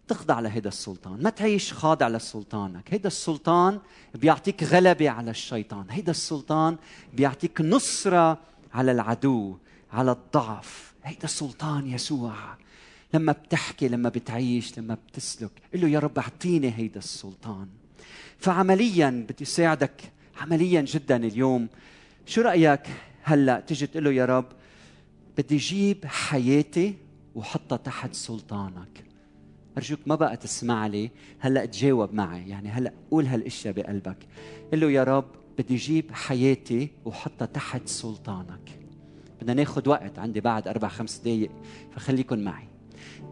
تخضع 0.08 0.40
لهيدا 0.40 0.70
السلطان. 0.70 1.24
ما 1.24 1.30
تعيش 1.30 1.74
خاضع 1.74 2.08
لسلطانك. 2.08 2.94
هيدا 2.94 3.08
السلطان 3.08 3.80
بيعطيك 4.16 4.64
غلبة 4.64 5.10
على 5.10 5.32
الشيطان. 5.32 5.86
هيدا 5.90 6.12
السلطان 6.12 6.78
بيعطيك 7.14 7.62
نصرة 7.62 8.38
على 8.74 8.92
العدو. 8.92 9.58
على 9.94 10.12
الضعف. 10.12 10.94
هيدا 11.04 11.28
سلطان 11.28 11.88
يسوع. 11.88 12.34
لما 13.14 13.32
بتحكي 13.32 13.88
لما 13.88 14.10
بتعيش 14.10 14.80
لما 14.80 14.98
بتسلك 15.08 15.52
قل 15.74 15.82
له 15.82 15.88
يا 15.88 16.00
رب 16.00 16.20
أعطيني 16.20 16.74
هيدا 16.78 17.00
السلطان. 17.00 17.68
فعمليا 18.38 19.26
بدي 19.30 19.46
ساعدك 19.46 20.12
عمليا 20.42 20.82
جدا 20.82 21.16
اليوم. 21.16 21.68
شو 22.26 22.42
رأيك 22.42 22.82
هلأ 23.24 23.60
تجي 23.60 23.88
تقول 23.88 24.04
له 24.04 24.12
يا 24.12 24.26
رب 24.26 24.46
بدي 25.38 25.58
جيب 25.58 26.06
حياتي 26.06 26.96
وحطها 27.36 27.78
تحت 27.78 28.14
سلطانك. 28.14 29.04
أرجوك 29.78 30.00
ما 30.06 30.16
بقى 30.16 30.38
تسمع 30.38 30.88
لي 30.88 31.12
هلأ 31.40 31.66
تجاوب 31.66 32.14
معي. 32.14 32.50
يعني 32.50 32.70
هلأ 32.70 32.94
قول 33.12 33.26
هالأشياء 33.26 33.74
بقلبك. 33.74 34.18
قل 34.72 34.80
له 34.80 34.92
يا 34.92 35.04
رب 35.04 35.26
بدي 35.58 35.76
جيب 35.76 36.12
حياتي 36.12 36.90
وحطها 37.06 37.46
تحت 37.46 37.88
سلطانك. 37.88 38.81
بدنا 39.42 39.54
ناخذ 39.54 39.90
وقت 39.90 40.20
عندي 40.20 40.42
بعد 40.42 40.68
أربع 40.68 40.88
خمس 40.88 41.18
دقائق 41.18 41.52
فخليكن 41.92 42.44
معي. 42.44 42.68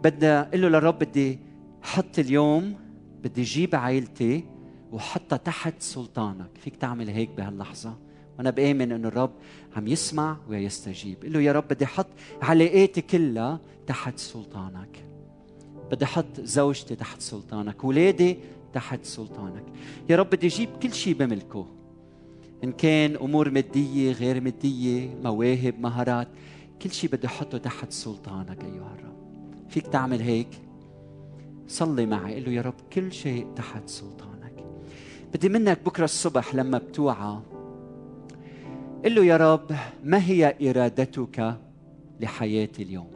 بدنا 0.04 0.50
قل 0.54 0.62
له 0.62 0.68
للرب 0.68 1.00
بدي 1.00 1.40
حط 1.82 2.20
اليوم 2.20 2.76
بدي 3.24 3.44
جيب 3.44 3.76
عائلتي 3.76 4.44
وحطها 4.92 5.38
تحت 5.38 5.74
سلطانك. 5.80 6.50
فيك 6.60 6.76
تعمل 6.76 7.10
هيك 7.10 7.30
بهاللحظة؟ 7.38 7.98
وأنا 8.38 8.50
بآمن 8.50 8.92
إنه 8.92 9.08
الرب 9.08 9.32
عم 9.76 9.88
يسمع 9.88 10.38
ويستجيب. 10.50 11.24
قل 11.24 11.34
له 11.34 11.42
يا 11.42 11.52
رب 11.52 11.68
بدي 11.68 11.86
أحط 11.86 12.08
علاقاتي 12.42 13.02
كلها 13.02 13.60
تحت 13.88 14.18
سلطانك. 14.18 15.06
بدي 15.92 16.06
أحط 16.06 16.42
زوجتي 16.42 16.96
تحت 16.96 17.22
سلطانك 17.22 17.84
ولادي 17.84 18.38
تحت 18.74 19.06
سلطانك. 19.06 19.64
يا 20.10 20.16
رب 20.16 20.30
بدي 20.30 20.48
أجيب 20.48 20.70
كل 20.84 20.94
شيء 20.94 21.14
بملكه. 21.14 21.68
إن 22.64 22.72
كان 22.72 23.16
أمور 23.16 23.50
مادية 23.50 24.12
غير 24.12 24.42
مادية 24.42 25.10
مواهب 25.24 25.80
مهارات 25.80 26.28
كل 26.82 26.92
شيء 26.92 27.10
بدي 27.10 27.28
احطه 27.28 27.58
تحت 27.58 27.92
سلطانك 27.92 28.64
أيها 28.64 28.96
الرب. 29.00 29.18
فيك 29.70 29.88
تعمل 29.88 30.22
هيك؟ 30.22 30.48
صلي 31.68 32.06
معي 32.06 32.36
قل 32.36 32.46
له 32.46 32.52
يا 32.52 32.62
رب 32.62 32.74
كل 32.94 33.12
شيء 33.12 33.48
تحت 33.56 33.90
سلطانك. 33.90 34.66
بدي 35.34 35.50
منك 35.50 35.80
بكرة 35.86 36.04
الصبح 36.04 36.56
لما 36.56 36.78
بتوعى. 36.78 37.40
قل 39.06 39.16
له 39.16 39.26
يا 39.26 39.38
رب 39.38 39.72
ما 40.04 40.26
هي 40.26 40.56
إرادتك 40.70 41.56
لحياتي 42.20 42.84
اليوم؟ 42.84 43.12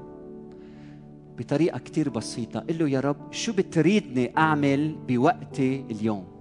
بطريقة 1.37 1.79
كتير 1.79 2.09
بسيطة. 2.09 2.59
قل 2.59 2.79
له 2.79 2.89
يا 2.89 2.99
رب 2.99 3.33
شو 3.33 3.53
بتريدني 3.53 4.37
أعمل 4.37 4.95
بوقتي 5.07 5.85
اليوم؟ 5.91 6.32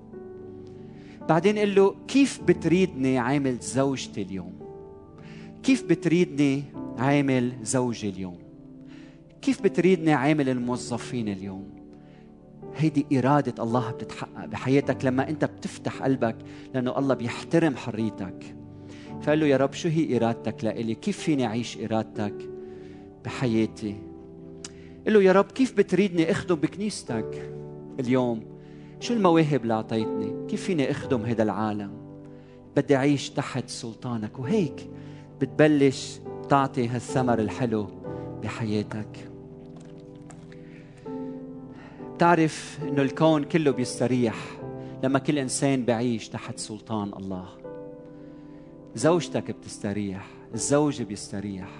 بعدين 1.32 1.58
قل 1.58 1.74
له 1.74 1.94
كيف 2.08 2.40
بتريدني 2.42 3.18
عامل 3.18 3.58
زوجتي 3.58 4.22
اليوم؟ 4.22 4.52
كيف 5.62 5.84
بتريدني 5.84 6.62
عامل 6.98 7.52
زوجي 7.62 8.08
اليوم؟ 8.08 8.38
كيف 9.42 9.62
بتريدني 9.62 10.12
عامل 10.12 10.48
الموظفين 10.48 11.28
اليوم؟ 11.28 11.70
هيدي 12.76 13.06
إرادة 13.18 13.62
الله 13.62 13.90
بتتحقق 13.90 14.44
بحياتك 14.44 15.04
لما 15.04 15.28
أنت 15.28 15.44
بتفتح 15.44 16.02
قلبك 16.02 16.36
لأنه 16.74 16.98
الله 16.98 17.14
بيحترم 17.14 17.76
حريتك. 17.76 18.56
فقال 19.22 19.40
له 19.40 19.46
يا 19.46 19.56
رب 19.56 19.72
شو 19.72 19.88
هي 19.88 20.16
إرادتك 20.16 20.64
لإلي؟ 20.64 20.94
كيف 20.94 21.18
فيني 21.18 21.46
أعيش 21.46 21.78
إرادتك 21.78 22.50
بحياتي؟ 23.24 23.96
قل 25.06 25.12
له 25.12 25.22
يا 25.22 25.32
رب 25.32 25.52
كيف 25.52 25.76
بتريدني 25.76 26.30
أخدم 26.30 26.54
بكنيستك 26.54 27.52
اليوم؟ 28.00 28.51
شو 29.02 29.14
المواهب 29.14 29.62
اللي 29.62 29.74
أعطيتني؟ 29.74 30.46
كيف 30.48 30.62
فيني 30.62 30.90
أخدم 30.90 31.22
هذا 31.22 31.42
العالم؟ 31.42 31.90
بدي 32.76 32.96
أعيش 32.96 33.30
تحت 33.30 33.68
سلطانك 33.68 34.38
وهيك 34.38 34.90
بتبلش 35.40 36.18
تعطي 36.48 36.88
هالثمر 36.88 37.38
الحلو 37.38 37.86
بحياتك. 38.42 39.30
بتعرف 42.14 42.78
إنه 42.82 43.02
الكون 43.02 43.44
كله 43.44 43.70
بيستريح 43.70 44.36
لما 45.04 45.18
كل 45.18 45.38
إنسان 45.38 45.84
بعيش 45.84 46.28
تحت 46.28 46.58
سلطان 46.58 47.12
الله. 47.12 47.48
زوجتك 48.94 49.50
بتستريح 49.50 50.26
الزوج 50.54 51.02
بيستريح. 51.02 51.70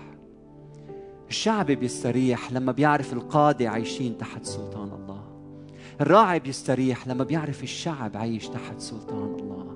الشعب 1.28 1.66
بيستريح 1.66 2.52
لما 2.52 2.72
بيعرف 2.72 3.12
القادة 3.12 3.68
عايشين 3.68 4.18
تحت 4.18 4.44
سلطان 4.44 4.88
الله. 5.02 5.11
الراعي 6.02 6.40
بيستريح 6.40 7.08
لما 7.08 7.24
بيعرف 7.24 7.62
الشعب 7.62 8.16
عايش 8.16 8.48
تحت 8.48 8.80
سلطان 8.80 9.34
الله. 9.40 9.66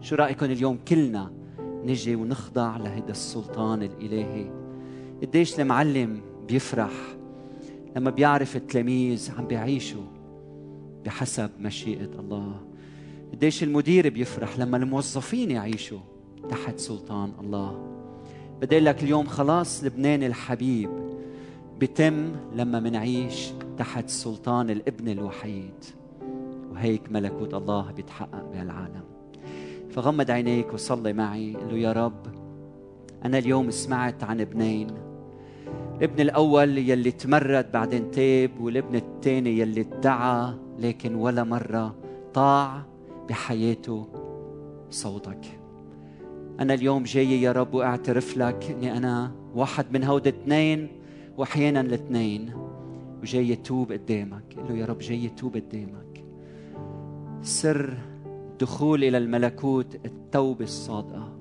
شو 0.00 0.16
رأيكم 0.16 0.46
اليوم 0.46 0.78
كلنا 0.88 1.32
نجي 1.62 2.16
ونخضع 2.16 2.76
لهذا 2.76 3.10
السلطان 3.10 3.82
الإلهي؟ 3.82 4.50
قديش 5.22 5.60
المعلم 5.60 6.20
بيفرح 6.48 6.90
لما 7.96 8.10
بيعرف 8.10 8.56
التلاميذ 8.56 9.30
عم 9.38 9.46
بيعيشوا 9.46 10.04
بحسب 11.04 11.50
مشيئة 11.60 12.20
الله. 12.20 12.60
قديش 13.32 13.62
المدير 13.62 14.08
بيفرح 14.08 14.58
لما 14.58 14.76
الموظفين 14.76 15.50
يعيشوا 15.50 16.00
تحت 16.48 16.78
سلطان 16.78 17.32
الله. 17.40 17.82
بدي 18.60 18.78
لك 18.78 19.02
اليوم 19.02 19.26
خلاص 19.26 19.84
لبنان 19.84 20.22
الحبيب 20.22 20.90
بتم 21.80 22.32
لما 22.54 22.80
منعيش 22.80 23.52
تحت 23.78 24.08
سلطان 24.08 24.70
الابن 24.70 25.08
الوحيد. 25.08 25.84
وهيك 26.72 27.12
ملكوت 27.12 27.54
الله 27.54 27.92
بيتحقق 27.92 28.50
بهالعالم. 28.52 29.04
فغمض 29.90 30.30
عينيك 30.30 30.74
وصلي 30.74 31.12
معي 31.12 31.54
قل 31.54 31.68
له 31.70 31.78
يا 31.78 31.92
رب 31.92 32.26
أنا 33.24 33.38
اليوم 33.38 33.70
سمعت 33.70 34.24
عن 34.24 34.40
ابنين. 34.40 34.86
الابن 35.96 36.20
الأول 36.20 36.78
يلي 36.78 37.10
تمرد 37.10 37.72
بعدين 37.72 38.10
تاب 38.10 38.50
والابن 38.60 38.94
الثاني 38.96 39.58
يلي 39.58 39.80
ادعى 39.80 40.54
لكن 40.78 41.14
ولا 41.14 41.44
مرة 41.44 41.94
طاع 42.34 42.82
بحياته 43.28 44.06
صوتك. 44.90 45.58
أنا 46.60 46.74
اليوم 46.74 47.02
جاي 47.02 47.42
يا 47.42 47.52
رب 47.52 47.74
وأعترف 47.74 48.36
لك 48.36 48.70
إني 48.70 48.96
أنا 48.96 49.32
واحد 49.54 49.86
من 49.92 50.04
هود 50.04 50.26
اثنين 50.26 50.88
وأحيانا 51.36 51.80
الاثنين 51.80 52.50
وجاي 53.22 53.56
توب 53.56 53.92
قدامك 53.92 54.42
قل 54.56 54.68
له 54.68 54.78
يا 54.78 54.86
رب 54.86 54.98
جاي 54.98 55.28
توب 55.28 55.56
قدامك. 55.56 56.24
سر 57.42 57.98
الدخول 58.52 59.04
إلى 59.04 59.18
الملكوت 59.18 59.94
التوبة 60.04 60.64
الصادقة. 60.64 61.32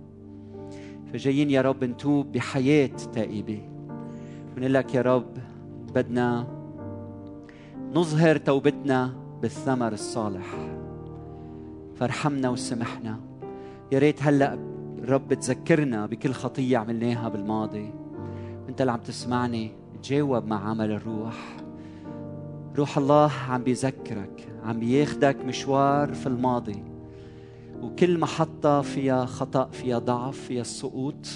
فجايين 1.14 1.50
يا 1.50 1.62
رب 1.62 1.84
نتوب 1.84 2.32
بحياة 2.32 2.92
تائبة. 3.14 3.62
ونقول 4.58 4.74
لك 4.74 4.96
يا 4.96 5.02
رب 5.02 5.38
بدنا 5.96 6.48
نظهر 7.94 8.38
توبتنا 8.38 9.14
بالثمر 9.42 9.94
الصالح. 9.94 10.56
فارحمنا 11.96 12.50
وسمحنا. 12.50 13.20
يا 13.92 14.00
ريت 14.00 14.24
هلأ 14.24 14.60
الرب 14.98 15.34
تذكرنا 15.34 16.06
بكل 16.06 16.32
خطية 16.32 16.78
عملناها 16.78 17.30
بالماضي. 17.30 17.90
انت 18.70 18.82
اللي 18.82 18.92
عم 18.92 19.00
تسمعني. 19.00 19.72
تجاوب 20.06 20.48
مع 20.48 20.70
عمل 20.70 20.92
الروح. 20.92 21.58
روح 22.78 22.98
الله 22.98 23.32
عم 23.50 23.64
بيذكرك 23.64 24.48
عم 24.64 24.80
بياخدك 24.80 25.46
مشوار 25.46 26.14
في 26.14 26.28
الماضي. 26.28 26.84
وكل 27.82 28.20
محطة 28.20 28.82
فيها 28.82 29.26
خطأ 29.26 29.70
فيها 29.72 30.00
ضعف 30.00 30.38
فيها 30.38 30.62
السقوط 30.62 31.28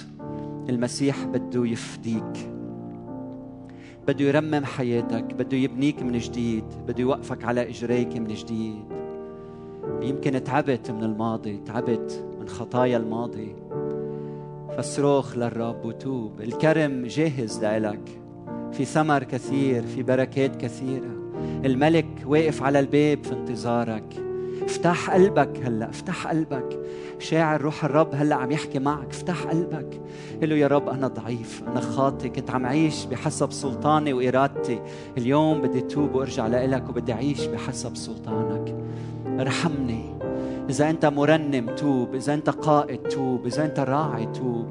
المسيح 0.68 1.24
بده 1.24 1.66
يفديك. 1.66 2.50
بده 4.08 4.24
يرمم 4.24 4.64
حياتك 4.64 5.34
بده 5.34 5.56
يبنيك 5.56 6.02
من 6.02 6.18
جديد 6.18 6.64
بده 6.88 7.00
يوقفك 7.00 7.44
على 7.44 7.68
إجريك 7.68 8.16
من 8.16 8.34
جديد. 8.34 8.84
يمكن 10.02 10.44
تعبت 10.44 10.90
من 10.90 11.04
الماضي 11.04 11.56
تعبت 11.56 12.24
من 12.40 12.48
خطايا 12.48 12.96
الماضي. 12.96 13.54
فصروخ 14.76 15.36
للرب 15.36 15.84
وتوب. 15.84 16.40
الكرم 16.40 17.06
جاهز 17.06 17.64
لك 17.64 18.19
في 18.72 18.84
ثمر 18.84 19.24
كثير 19.24 19.82
في 19.86 20.02
بركات 20.02 20.56
كثيرة. 20.56 21.10
الملك 21.64 22.06
واقف 22.26 22.62
على 22.62 22.80
الباب 22.80 23.24
في 23.24 23.32
انتظارك. 23.32 24.04
افتح 24.62 25.10
قلبك 25.10 25.60
هلا 25.64 25.90
افتح 25.90 26.26
قلبك. 26.26 26.80
شاعر 27.18 27.60
روح 27.62 27.84
الرب 27.84 28.08
هلا 28.14 28.34
عم 28.34 28.50
يحكي 28.50 28.78
معك. 28.78 29.06
افتح 29.10 29.42
قلبك. 29.42 30.00
قل 30.42 30.48
له 30.48 30.56
يا 30.56 30.66
رب 30.66 30.88
أنا 30.88 31.08
ضعيف 31.08 31.62
أنا 31.66 31.80
خاطي 31.80 32.28
كنت 32.28 32.50
عم 32.50 32.66
عيش 32.66 33.04
بحسب 33.04 33.52
سلطاني 33.52 34.12
وإرادتي. 34.12 34.80
اليوم 35.18 35.60
بدي 35.60 35.80
توب 35.80 36.14
وأرجع 36.14 36.46
لك 36.46 36.88
وبدي 36.88 37.12
اعيش 37.12 37.46
بحسب 37.46 37.96
سلطانك. 37.96 38.74
ارحمني. 39.26 40.04
إذا 40.70 40.90
أنت 40.90 41.06
مرنم 41.06 41.66
توب 41.76 42.14
إذا 42.14 42.34
أنت 42.34 42.50
قائد 42.50 43.02
توب 43.02 43.46
إذا 43.46 43.64
أنت 43.64 43.80
راعي 43.80 44.26
توب 44.26 44.66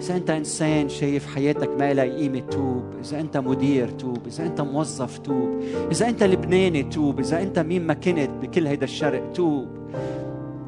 إذا 0.00 0.16
أنت 0.16 0.30
إنسان 0.30 0.88
شايف 0.88 1.34
حياتك 1.34 1.70
ما 1.78 1.94
لها 1.94 2.04
قيمة 2.04 2.40
توب 2.40 2.84
إذا 3.00 3.20
أنت 3.20 3.36
مدير 3.36 3.88
توب 3.88 4.18
إذا 4.26 4.46
أنت 4.46 4.60
موظف 4.60 5.18
توب 5.18 5.60
إذا 5.90 6.08
أنت 6.08 6.22
لبناني 6.22 6.82
توب 6.82 7.20
إذا 7.20 7.42
أنت 7.42 7.58
مين 7.58 7.86
ما 7.86 7.94
كنت 7.94 8.30
بكل 8.42 8.66
هيدا 8.66 8.84
الشرق 8.84 9.32
توب. 9.32 9.68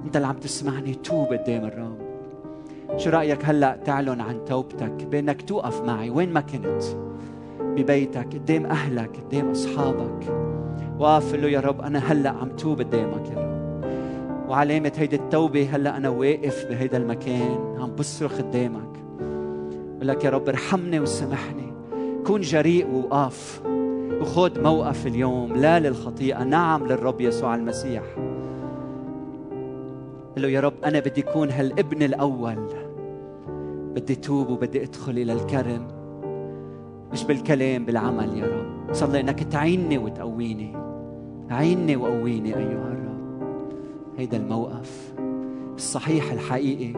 أنت 0.05 0.17
اللي 0.17 0.27
عم 0.27 0.37
تسمعني 0.37 0.95
توب 0.95 1.27
قدام 1.27 1.65
الرب. 1.65 1.99
شو 2.97 3.11
رأيك 3.11 3.45
هلأ 3.45 3.79
تعلن 3.85 4.21
عن 4.21 4.45
توبتك؟ 4.45 5.05
بأنك 5.11 5.43
توقف 5.43 5.83
معي 5.83 6.11
وين 6.11 6.33
ما 6.33 6.41
كنت؟ 6.41 6.83
ببيتك 7.61 8.35
قدام 8.35 8.67
أهلك 8.67 9.11
قدام 9.17 9.51
أصحابك. 9.51 10.47
وقف 10.99 11.35
له 11.35 11.49
يا 11.49 11.61
رب 11.61 11.81
أنا 11.81 11.99
هلأ 11.99 12.31
عم 12.31 12.49
توب 12.49 12.81
قدامك 12.81 13.31
يا 13.31 13.41
رب. 13.41 13.46
وعلامة 14.49 14.93
هيدي 14.97 15.17
التوبة 15.17 15.69
هلأ 15.73 15.97
أنا 15.97 16.09
واقف 16.09 16.67
بهيدا 16.69 16.97
المكان 16.97 17.77
عم 17.79 17.91
بصرخ 17.99 18.39
قدامك. 18.39 18.97
بقول 19.97 20.09
لك 20.09 20.25
يا 20.25 20.31
رب 20.31 20.49
ارحمني 20.49 21.01
وسامحني. 21.01 21.73
كون 22.27 22.41
جريء 22.41 22.87
وقف 22.95 23.63
وخذ 24.21 24.63
موقف 24.63 25.07
اليوم 25.07 25.53
لا 25.53 25.81
للخطيئة 25.81 26.45
نعم 26.45 26.87
للرب 26.87 27.21
يسوع 27.21 27.55
المسيح. 27.55 28.03
قل 30.37 30.43
له 30.43 30.49
يا 30.49 30.61
رب 30.61 30.75
أنا 30.85 31.01
بدي 31.01 31.21
أكون 31.21 31.51
هالابن 31.51 32.03
الأول. 32.03 32.67
بدي 33.95 34.15
توب 34.15 34.51
وبدي 34.51 34.83
أدخل 34.83 35.13
إلى 35.13 35.33
الكرم. 35.33 35.89
مش 37.13 37.25
بالكلام 37.25 37.85
بالعمل 37.85 38.39
يا 38.39 38.47
رب. 38.47 38.95
صلي 38.95 39.21
إنك 39.21 39.43
تعيني 39.43 39.99
وتقويني. 39.99 40.77
عيني 41.51 41.97
وقويني 41.97 42.57
أيها 42.57 42.93
الرب 42.93 42.96
هيدا 44.19 44.37
الموقف 44.37 45.13
الصحيح 45.77 46.33
الحقيقي. 46.33 46.93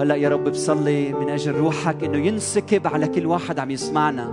هلأ 0.00 0.14
يا 0.14 0.28
رب 0.28 0.44
بصلي 0.44 1.12
من 1.12 1.28
أجل 1.30 1.54
روحك 1.54 2.04
إنه 2.04 2.18
ينسكب 2.18 2.86
على 2.86 3.08
كل 3.08 3.26
واحد 3.26 3.58
عم 3.58 3.70
يسمعنا. 3.70 4.32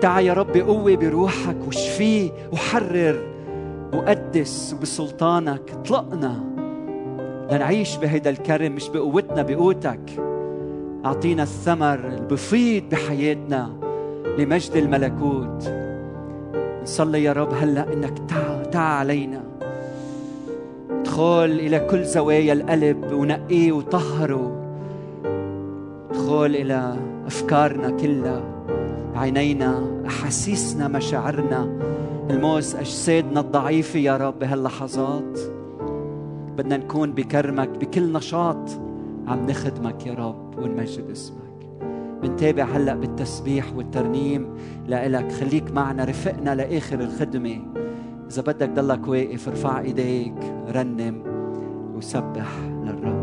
تعا 0.00 0.20
يا 0.20 0.32
رب 0.32 0.56
قوة 0.56 0.94
بروحك 0.94 1.56
وشفيه 1.68 2.30
وحرر 2.52 3.26
وقدس 3.94 4.76
بسلطانك. 4.82 5.70
اطلقنا 5.70 6.44
لنعيش 7.52 7.96
بهيدا 7.96 8.30
الكرم 8.30 8.72
مش 8.72 8.88
بقوتنا 8.88 9.42
بقوتك. 9.42 10.00
أعطينا 11.04 11.42
الثمر 11.42 12.06
اللي 12.06 12.80
بحياتنا 12.80 13.70
لمجد 14.38 14.76
الملكوت. 14.76 15.72
نصلي 16.82 17.24
يا 17.24 17.32
رب 17.32 17.52
هلأ 17.52 17.92
إنك 17.92 18.18
تعا 18.28 18.62
تعا 18.62 18.98
علينا. 18.98 19.47
ادخل 21.18 21.44
إلى 21.44 21.80
كل 21.80 22.04
زوايا 22.04 22.52
القلب 22.52 23.12
ونقيه 23.12 23.72
وطهره 23.72 24.62
ادخل 26.10 26.46
إلى 26.46 26.96
أفكارنا 27.26 27.90
كلها 27.90 28.42
عينينا 29.14 30.02
أحاسيسنا 30.06 30.88
مشاعرنا. 30.88 31.78
الموس 32.30 32.74
أجسادنا 32.74 33.40
الضعيفة 33.40 33.98
يا 33.98 34.16
رب 34.16 34.38
بهاللحظات. 34.38 35.38
بدنا 36.56 36.76
نكون 36.76 37.12
بكرمك 37.12 37.68
بكل 37.68 38.12
نشاط 38.12 38.70
عم 39.26 39.46
نخدمك 39.46 40.06
يا 40.06 40.14
رب 40.14 40.58
ونمجد 40.58 41.10
اسمك. 41.10 41.68
بنتابع 42.22 42.64
هلأ 42.64 42.94
بالتسبيح 42.94 43.72
والترنيم. 43.76 44.48
لإلك 44.86 45.32
خليك 45.32 45.70
معنا 45.70 46.04
رفقنا 46.04 46.54
لآخر 46.54 47.00
الخدمة. 47.00 47.58
إذا 48.30 48.42
بدك 48.42 48.70
ضلك 48.70 49.08
واقف 49.08 49.48
ارفع 49.48 49.80
إيديك 49.80 50.34
رنم 50.74 51.22
وسبح 51.96 52.48
للرب. 52.84 53.17